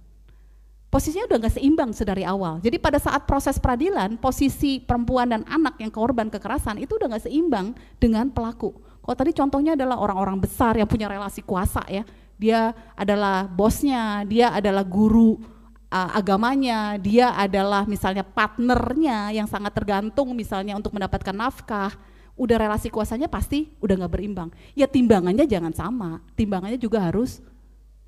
Posisinya 0.88 1.28
udah 1.28 1.36
nggak 1.44 1.54
seimbang 1.60 1.90
sedari 1.92 2.24
awal. 2.24 2.60
Jadi 2.64 2.80
pada 2.80 2.96
saat 2.96 3.28
proses 3.28 3.60
peradilan, 3.60 4.16
posisi 4.16 4.80
perempuan 4.80 5.28
dan 5.28 5.44
anak 5.48 5.76
yang 5.80 5.92
korban 5.92 6.32
kekerasan 6.32 6.80
itu 6.80 6.96
udah 6.96 7.12
nggak 7.12 7.28
seimbang 7.28 7.76
dengan 8.00 8.32
pelaku. 8.32 8.72
Kalau 9.04 9.16
tadi 9.16 9.32
contohnya 9.32 9.72
adalah 9.72 10.00
orang-orang 10.00 10.36
besar 10.40 10.76
yang 10.76 10.88
punya 10.88 11.08
relasi 11.08 11.40
kuasa 11.40 11.80
ya, 11.88 12.04
dia 12.36 12.72
adalah 12.92 13.48
bosnya, 13.48 14.24
dia 14.28 14.52
adalah 14.52 14.84
guru 14.84 15.40
uh, 15.88 16.10
agamanya, 16.12 16.96
dia 17.00 17.32
adalah 17.32 17.88
misalnya 17.88 18.24
partnernya 18.24 19.32
yang 19.32 19.48
sangat 19.48 19.72
tergantung 19.72 20.32
misalnya 20.36 20.76
untuk 20.76 20.92
mendapatkan 20.92 21.32
nafkah, 21.32 21.92
udah 22.36 22.56
relasi 22.60 22.92
kuasanya 22.92 23.32
pasti 23.32 23.72
udah 23.80 24.04
nggak 24.04 24.12
berimbang. 24.12 24.48
Ya 24.76 24.84
timbangannya 24.84 25.48
jangan 25.48 25.72
sama, 25.72 26.20
timbangannya 26.36 26.80
juga 26.80 27.00
harus 27.00 27.40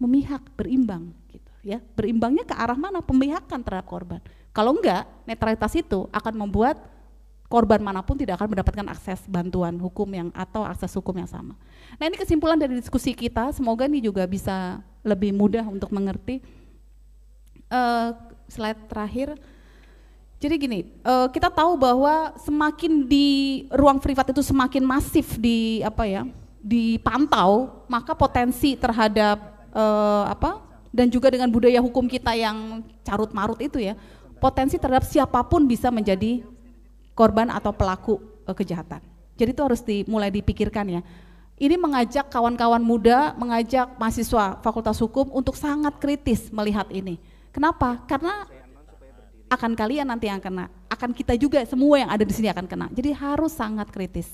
memihak, 0.01 0.41
berimbang 0.57 1.13
ya 1.61 1.79
berimbangnya 1.95 2.45
ke 2.45 2.55
arah 2.57 2.77
mana? 2.77 3.05
Pemihakan 3.05 3.61
terhadap 3.61 3.87
korban. 3.89 4.21
Kalau 4.51 4.75
enggak 4.75 5.07
netralitas 5.29 5.73
itu 5.79 6.11
akan 6.11 6.35
membuat 6.47 6.81
korban 7.51 7.83
mana 7.83 7.99
pun 7.99 8.15
tidak 8.15 8.39
akan 8.39 8.55
mendapatkan 8.55 8.87
akses 8.95 9.27
bantuan 9.27 9.75
hukum 9.79 10.07
yang 10.07 10.29
atau 10.31 10.63
akses 10.63 10.95
hukum 10.95 11.19
yang 11.19 11.27
sama. 11.27 11.59
Nah 11.99 12.07
ini 12.07 12.15
kesimpulan 12.15 12.55
dari 12.55 12.79
diskusi 12.79 13.11
kita. 13.11 13.51
Semoga 13.51 13.91
ini 13.91 13.99
juga 13.99 14.23
bisa 14.27 14.79
lebih 15.03 15.35
mudah 15.35 15.67
untuk 15.67 15.91
mengerti. 15.91 16.39
Uh, 17.71 18.15
slide 18.51 18.91
terakhir. 18.91 19.39
Jadi 20.41 20.55
gini, 20.57 20.81
uh, 21.05 21.29
kita 21.31 21.53
tahu 21.53 21.77
bahwa 21.77 22.33
semakin 22.41 23.07
di 23.07 23.69
ruang 23.71 24.01
privat 24.01 24.33
itu 24.33 24.43
semakin 24.43 24.83
masif 24.83 25.37
di 25.37 25.85
apa 25.85 26.09
ya, 26.09 26.25
dipantau, 26.59 27.85
maka 27.87 28.17
potensi 28.17 28.75
terhadap 28.75 29.39
uh, 29.71 30.27
apa 30.33 30.70
dan 30.91 31.07
juga 31.07 31.31
dengan 31.31 31.47
budaya 31.51 31.79
hukum 31.79 32.11
kita 32.11 32.35
yang 32.35 32.83
carut 33.07 33.31
marut 33.31 33.59
itu 33.63 33.79
ya 33.79 33.95
potensi 34.43 34.81
terhadap 34.81 35.07
siapa 35.07 35.39
pun 35.47 35.69
bisa 35.69 35.93
menjadi 35.93 36.43
korban 37.15 37.53
atau 37.53 37.71
pelaku 37.71 38.19
uh, 38.49 38.57
kejahatan. 38.57 39.05
Jadi 39.37 39.51
itu 39.53 39.63
harus 39.63 39.81
dimulai 39.85 40.33
dipikirkan 40.33 41.01
ya. 41.01 41.03
Ini 41.61 41.77
mengajak 41.77 42.33
kawan-kawan 42.33 42.81
muda 42.81 43.37
mengajak 43.37 43.93
mahasiswa 44.01 44.57
fakultas 44.65 44.97
hukum 44.97 45.29
untuk 45.29 45.57
sangat 45.61 46.01
kritis 46.01 46.49
melihat 46.49 46.89
ini. 46.89 47.21
Kenapa? 47.53 48.01
Karena 48.09 48.49
akan 49.53 49.77
kalian 49.77 50.09
nanti 50.09 50.33
yang 50.33 50.41
kena. 50.41 50.73
Akan 50.89 51.13
kita 51.13 51.37
juga 51.37 51.61
semua 51.69 52.01
yang 52.01 52.09
ada 52.09 52.25
di 52.25 52.33
sini 52.33 52.49
akan 52.49 52.65
kena. 52.65 52.87
Jadi 52.89 53.13
harus 53.13 53.53
sangat 53.53 53.93
kritis. 53.93 54.29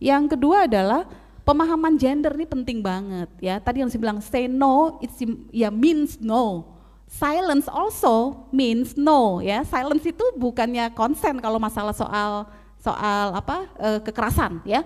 Yang 0.00 0.32
kedua 0.36 0.64
adalah 0.64 1.04
pemahaman 1.42 1.98
gender 1.98 2.32
ini 2.34 2.46
penting 2.46 2.78
banget 2.80 3.28
ya. 3.42 3.58
Tadi 3.58 3.82
yang 3.82 3.90
saya 3.90 4.00
bilang 4.02 4.18
say 4.22 4.46
no 4.46 4.98
it 5.02 5.10
ya 5.50 5.68
means 5.70 6.18
no. 6.22 6.70
Silence 7.12 7.68
also 7.68 8.48
means 8.54 8.96
no 8.96 9.42
ya. 9.44 9.66
Silence 9.66 10.06
itu 10.08 10.24
bukannya 10.38 10.90
konsen 10.96 11.38
kalau 11.42 11.60
masalah 11.60 11.92
soal 11.92 12.48
soal 12.80 13.36
apa 13.36 13.68
e, 13.76 13.88
kekerasan 14.06 14.64
ya. 14.64 14.82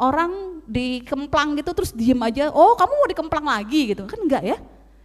Orang 0.00 0.64
dikemplang 0.64 1.60
gitu 1.60 1.76
terus 1.76 1.92
diem 1.92 2.16
aja, 2.24 2.48
oh 2.54 2.72
kamu 2.72 2.92
mau 2.94 3.08
dikemplang 3.10 3.44
lagi 3.44 3.92
gitu, 3.92 4.08
kan 4.08 4.16
enggak 4.16 4.42
ya? 4.46 4.56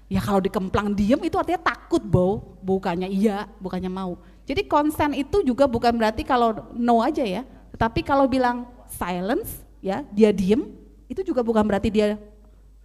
Ya 0.08 0.22
kalau 0.24 0.40
dikemplang 0.40 0.96
diem 0.96 1.20
itu 1.20 1.36
artinya 1.36 1.60
takut 1.60 2.00
bau, 2.00 2.56
bukannya 2.64 3.12
iya, 3.12 3.50
bukannya 3.60 3.92
mau. 3.92 4.16
Jadi 4.48 4.64
konsen 4.70 5.18
itu 5.18 5.42
juga 5.44 5.68
bukan 5.68 5.92
berarti 6.00 6.24
kalau 6.24 6.72
no 6.78 7.04
aja 7.04 7.28
ya, 7.28 7.44
tetapi 7.76 8.08
kalau 8.08 8.30
bilang 8.30 8.70
silence 8.88 9.65
ya 9.86 10.02
dia 10.10 10.34
diem 10.34 10.66
itu 11.06 11.22
juga 11.22 11.46
bukan 11.46 11.62
berarti 11.62 11.94
dia 11.94 12.18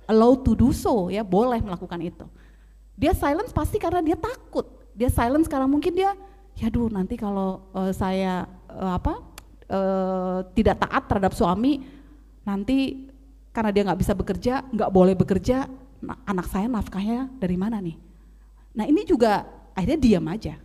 allow 0.05 0.37
to 0.37 0.53
do 0.53 0.69
so 0.69 1.09
ya 1.09 1.25
boleh 1.25 1.65
melakukan 1.65 1.97
itu. 2.05 2.29
Dia 3.01 3.17
silence 3.17 3.57
pasti 3.57 3.81
karena 3.81 4.05
dia 4.05 4.21
takut. 4.21 4.69
Dia 4.93 5.09
silence 5.09 5.49
karena 5.49 5.65
mungkin 5.65 5.97
dia 5.97 6.13
ya 6.61 6.69
duh 6.69 6.93
nanti 6.93 7.17
kalau 7.17 7.65
uh, 7.73 7.89
saya 7.89 8.45
uh, 8.69 9.01
apa 9.01 9.15
uh, 9.73 10.45
tidak 10.53 10.85
taat 10.85 11.09
terhadap 11.09 11.33
suami 11.33 11.81
nanti 12.45 13.09
karena 13.57 13.73
dia 13.73 13.83
nggak 13.89 14.01
bisa 14.05 14.13
bekerja 14.13 14.69
nggak 14.69 14.91
boleh 14.93 15.17
bekerja 15.17 15.65
nah, 16.05 16.21
anak 16.29 16.53
saya 16.53 16.69
nafkahnya 16.69 17.33
dari 17.41 17.57
mana 17.57 17.81
nih? 17.81 17.97
Nah 18.77 18.85
ini 18.85 19.09
juga 19.09 19.49
akhirnya 19.73 19.97
diam 19.97 20.27
aja. 20.29 20.61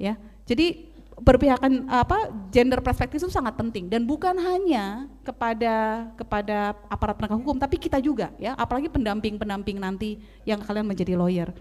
Ya 0.00 0.16
jadi 0.48 0.91
berpihakan 1.22 1.86
apa 1.86 2.34
gender 2.50 2.82
perspektif 2.82 3.22
itu 3.22 3.30
sangat 3.30 3.54
penting 3.54 3.86
dan 3.86 4.02
bukan 4.02 4.34
hanya 4.34 5.06
kepada 5.22 6.06
kepada 6.18 6.74
aparat 6.90 7.14
penegak 7.14 7.38
hukum 7.38 7.56
tapi 7.62 7.78
kita 7.78 8.02
juga 8.02 8.34
ya 8.42 8.58
apalagi 8.58 8.90
pendamping-pendamping 8.90 9.78
nanti 9.78 10.18
yang 10.42 10.58
kalian 10.58 10.84
menjadi 10.84 11.14
lawyer. 11.14 11.54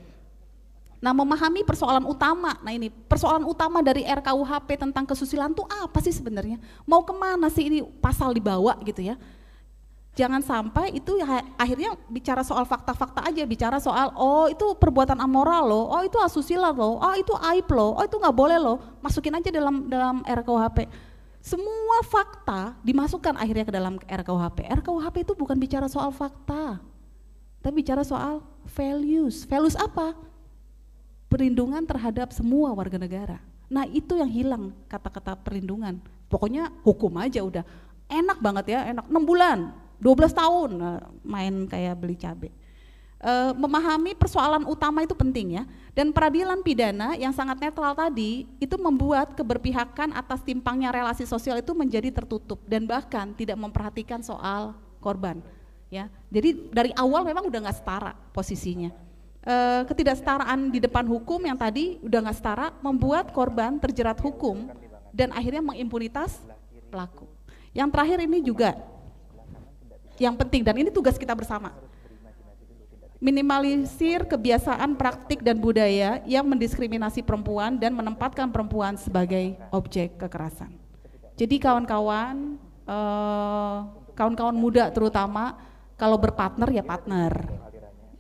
Nah, 1.01 1.17
memahami 1.17 1.65
persoalan 1.65 2.05
utama. 2.05 2.61
Nah, 2.61 2.77
ini 2.77 2.93
persoalan 2.93 3.41
utama 3.49 3.81
dari 3.81 4.05
RKUHP 4.05 4.77
tentang 4.77 5.01
kesusilaan 5.09 5.49
itu 5.49 5.65
apa 5.65 5.97
sih 5.97 6.13
sebenarnya? 6.13 6.61
Mau 6.85 7.01
ke 7.01 7.09
mana 7.09 7.49
sih 7.49 7.65
ini 7.65 7.81
pasal 7.97 8.37
dibawa 8.37 8.77
gitu 8.85 9.01
ya? 9.01 9.17
Jangan 10.11 10.43
sampai 10.43 10.91
itu 10.91 11.15
ya, 11.23 11.39
akhirnya 11.55 11.95
bicara 12.11 12.43
soal 12.43 12.67
fakta-fakta 12.67 13.23
aja, 13.31 13.47
bicara 13.47 13.79
soal 13.79 14.11
oh 14.19 14.43
itu 14.51 14.75
perbuatan 14.75 15.15
amoral 15.15 15.63
loh, 15.63 15.85
oh 15.87 16.03
itu 16.03 16.19
asusila 16.19 16.75
loh, 16.75 16.99
oh 16.99 17.15
itu 17.15 17.31
aib 17.31 17.71
loh, 17.71 17.95
oh 17.95 18.03
itu 18.03 18.19
nggak 18.19 18.35
boleh 18.35 18.59
loh, 18.59 18.75
masukin 18.99 19.31
aja 19.39 19.47
dalam 19.47 19.87
dalam 19.87 20.19
RKUHP. 20.27 20.91
Semua 21.39 22.03
fakta 22.03 22.75
dimasukkan 22.83 23.39
akhirnya 23.39 23.63
ke 23.63 23.71
dalam 23.71 23.95
RKUHP. 24.03 24.67
RKUHP 24.83 25.15
itu 25.23 25.33
bukan 25.33 25.55
bicara 25.55 25.87
soal 25.87 26.11
fakta, 26.11 26.83
tapi 27.63 27.79
bicara 27.79 28.03
soal 28.03 28.43
values. 28.75 29.47
Values 29.47 29.79
apa? 29.79 30.11
Perlindungan 31.31 31.87
terhadap 31.87 32.35
semua 32.35 32.75
warga 32.75 32.99
negara. 32.99 33.39
Nah 33.71 33.87
itu 33.87 34.19
yang 34.19 34.27
hilang 34.27 34.63
kata-kata 34.91 35.39
perlindungan. 35.39 36.03
Pokoknya 36.27 36.67
hukum 36.83 37.15
aja 37.15 37.39
udah 37.39 37.63
enak 38.11 38.43
banget 38.43 38.75
ya, 38.75 38.79
enak 38.91 39.07
6 39.07 39.23
bulan 39.23 39.71
12 40.01 40.33
tahun 40.33 40.69
eh, 40.81 41.01
main 41.21 41.53
kayak 41.69 41.95
beli 41.95 42.17
cabai. 42.17 42.51
Uh, 43.21 43.53
memahami 43.53 44.17
persoalan 44.17 44.65
utama 44.65 45.05
itu 45.05 45.13
penting 45.13 45.61
ya. 45.61 45.63
Dan 45.93 46.09
peradilan 46.09 46.65
pidana 46.65 47.13
yang 47.13 47.29
sangat 47.29 47.61
netral 47.61 47.93
tadi 47.93 48.49
itu 48.57 48.73
membuat 48.81 49.37
keberpihakan 49.37 50.17
atas 50.17 50.41
timpangnya 50.41 50.89
relasi 50.89 51.29
sosial 51.29 51.61
itu 51.61 51.69
menjadi 51.77 52.09
tertutup 52.09 52.57
dan 52.65 52.89
bahkan 52.89 53.29
tidak 53.37 53.61
memperhatikan 53.61 54.25
soal 54.25 54.73
korban. 54.97 55.37
Ya, 55.93 56.09
jadi 56.33 56.65
dari 56.73 56.91
awal 56.97 57.21
memang 57.21 57.45
udah 57.45 57.61
nggak 57.61 57.77
setara 57.77 58.17
posisinya. 58.33 58.89
Uh, 59.45 59.85
ketidaksetaraan 59.85 60.73
di 60.73 60.81
depan 60.81 61.05
hukum 61.05 61.45
yang 61.45 61.61
tadi 61.61 62.01
udah 62.01 62.25
nggak 62.25 62.37
setara 62.41 62.73
membuat 62.81 63.29
korban 63.37 63.77
terjerat 63.77 64.17
hukum 64.17 64.65
dan 65.13 65.29
akhirnya 65.29 65.61
mengimpunitas 65.61 66.41
pelaku. 66.89 67.29
Yang 67.69 67.89
terakhir 67.93 68.17
ini 68.25 68.39
juga 68.41 68.73
yang 70.21 70.37
penting 70.37 70.61
dan 70.61 70.77
ini 70.77 70.93
tugas 70.93 71.17
kita 71.17 71.33
bersama. 71.33 71.73
Minimalisir 73.17 74.25
kebiasaan 74.25 74.97
praktik 74.97 75.45
dan 75.45 75.57
budaya 75.57 76.21
yang 76.25 76.45
mendiskriminasi 76.45 77.21
perempuan 77.21 77.77
dan 77.77 77.93
menempatkan 77.93 78.49
perempuan 78.49 78.97
sebagai 78.97 79.57
objek 79.69 80.17
kekerasan. 80.17 80.73
Jadi 81.37 81.57
kawan-kawan, 81.61 82.57
eh, 82.85 83.77
kawan-kawan 84.17 84.57
muda 84.57 84.89
terutama 84.89 85.57
kalau 85.97 86.17
berpartner 86.17 86.69
ya 86.73 86.81
partner, 86.81 87.33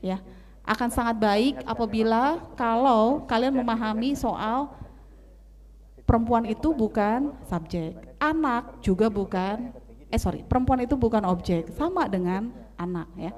ya 0.05 0.17
akan 0.61 0.89
sangat 0.93 1.17
baik 1.17 1.55
apabila 1.65 2.37
kalau 2.53 3.25
kalian 3.25 3.57
memahami 3.57 4.13
soal 4.13 4.69
perempuan 6.05 6.45
itu 6.45 6.69
bukan 6.77 7.33
subjek, 7.49 7.97
anak 8.21 8.77
juga 8.85 9.09
bukan 9.09 9.73
eh 10.11 10.19
sorry 10.19 10.43
perempuan 10.43 10.83
itu 10.83 10.99
bukan 10.99 11.23
objek 11.23 11.71
sama 11.73 12.05
dengan 12.11 12.51
anak 12.75 13.07
ya. 13.15 13.31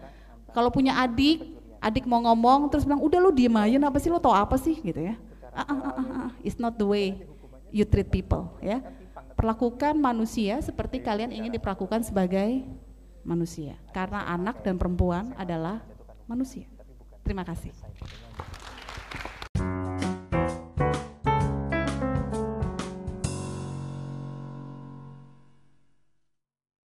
Kalau 0.51 0.73
punya 0.73 0.97
adik 0.97 1.45
adik 1.77 2.09
mau 2.09 2.19
ngomong 2.25 2.73
terus 2.73 2.87
bilang 2.87 3.03
udah 3.03 3.19
lu 3.21 3.29
diem 3.29 3.53
aja 3.53 3.77
apa 3.77 3.99
sih 4.01 4.09
lo 4.09 4.17
tau 4.17 4.33
apa 4.33 4.57
sih? 4.57 4.81
Gitu 4.81 5.13
ya. 5.13 5.15
Ah, 5.53 5.69
ah, 5.69 5.79
ah, 5.85 5.97
ah, 6.01 6.29
it's 6.41 6.57
not 6.57 6.73
the 6.81 6.87
way 6.87 7.21
you 7.69 7.85
treat 7.85 8.09
people 8.09 8.57
ya. 8.57 8.81
Perlakukan 9.37 9.97
manusia 9.97 10.57
seperti 10.65 11.01
kalian 11.01 11.29
ingin 11.29 11.53
diperlakukan 11.53 12.01
sebagai 12.05 12.65
manusia 13.21 13.77
karena 13.93 14.25
anak 14.29 14.65
dan 14.65 14.81
perempuan 14.81 15.37
adalah 15.37 15.85
manusia. 16.25 16.65
Terima 17.21 17.45
kasih 17.45 17.82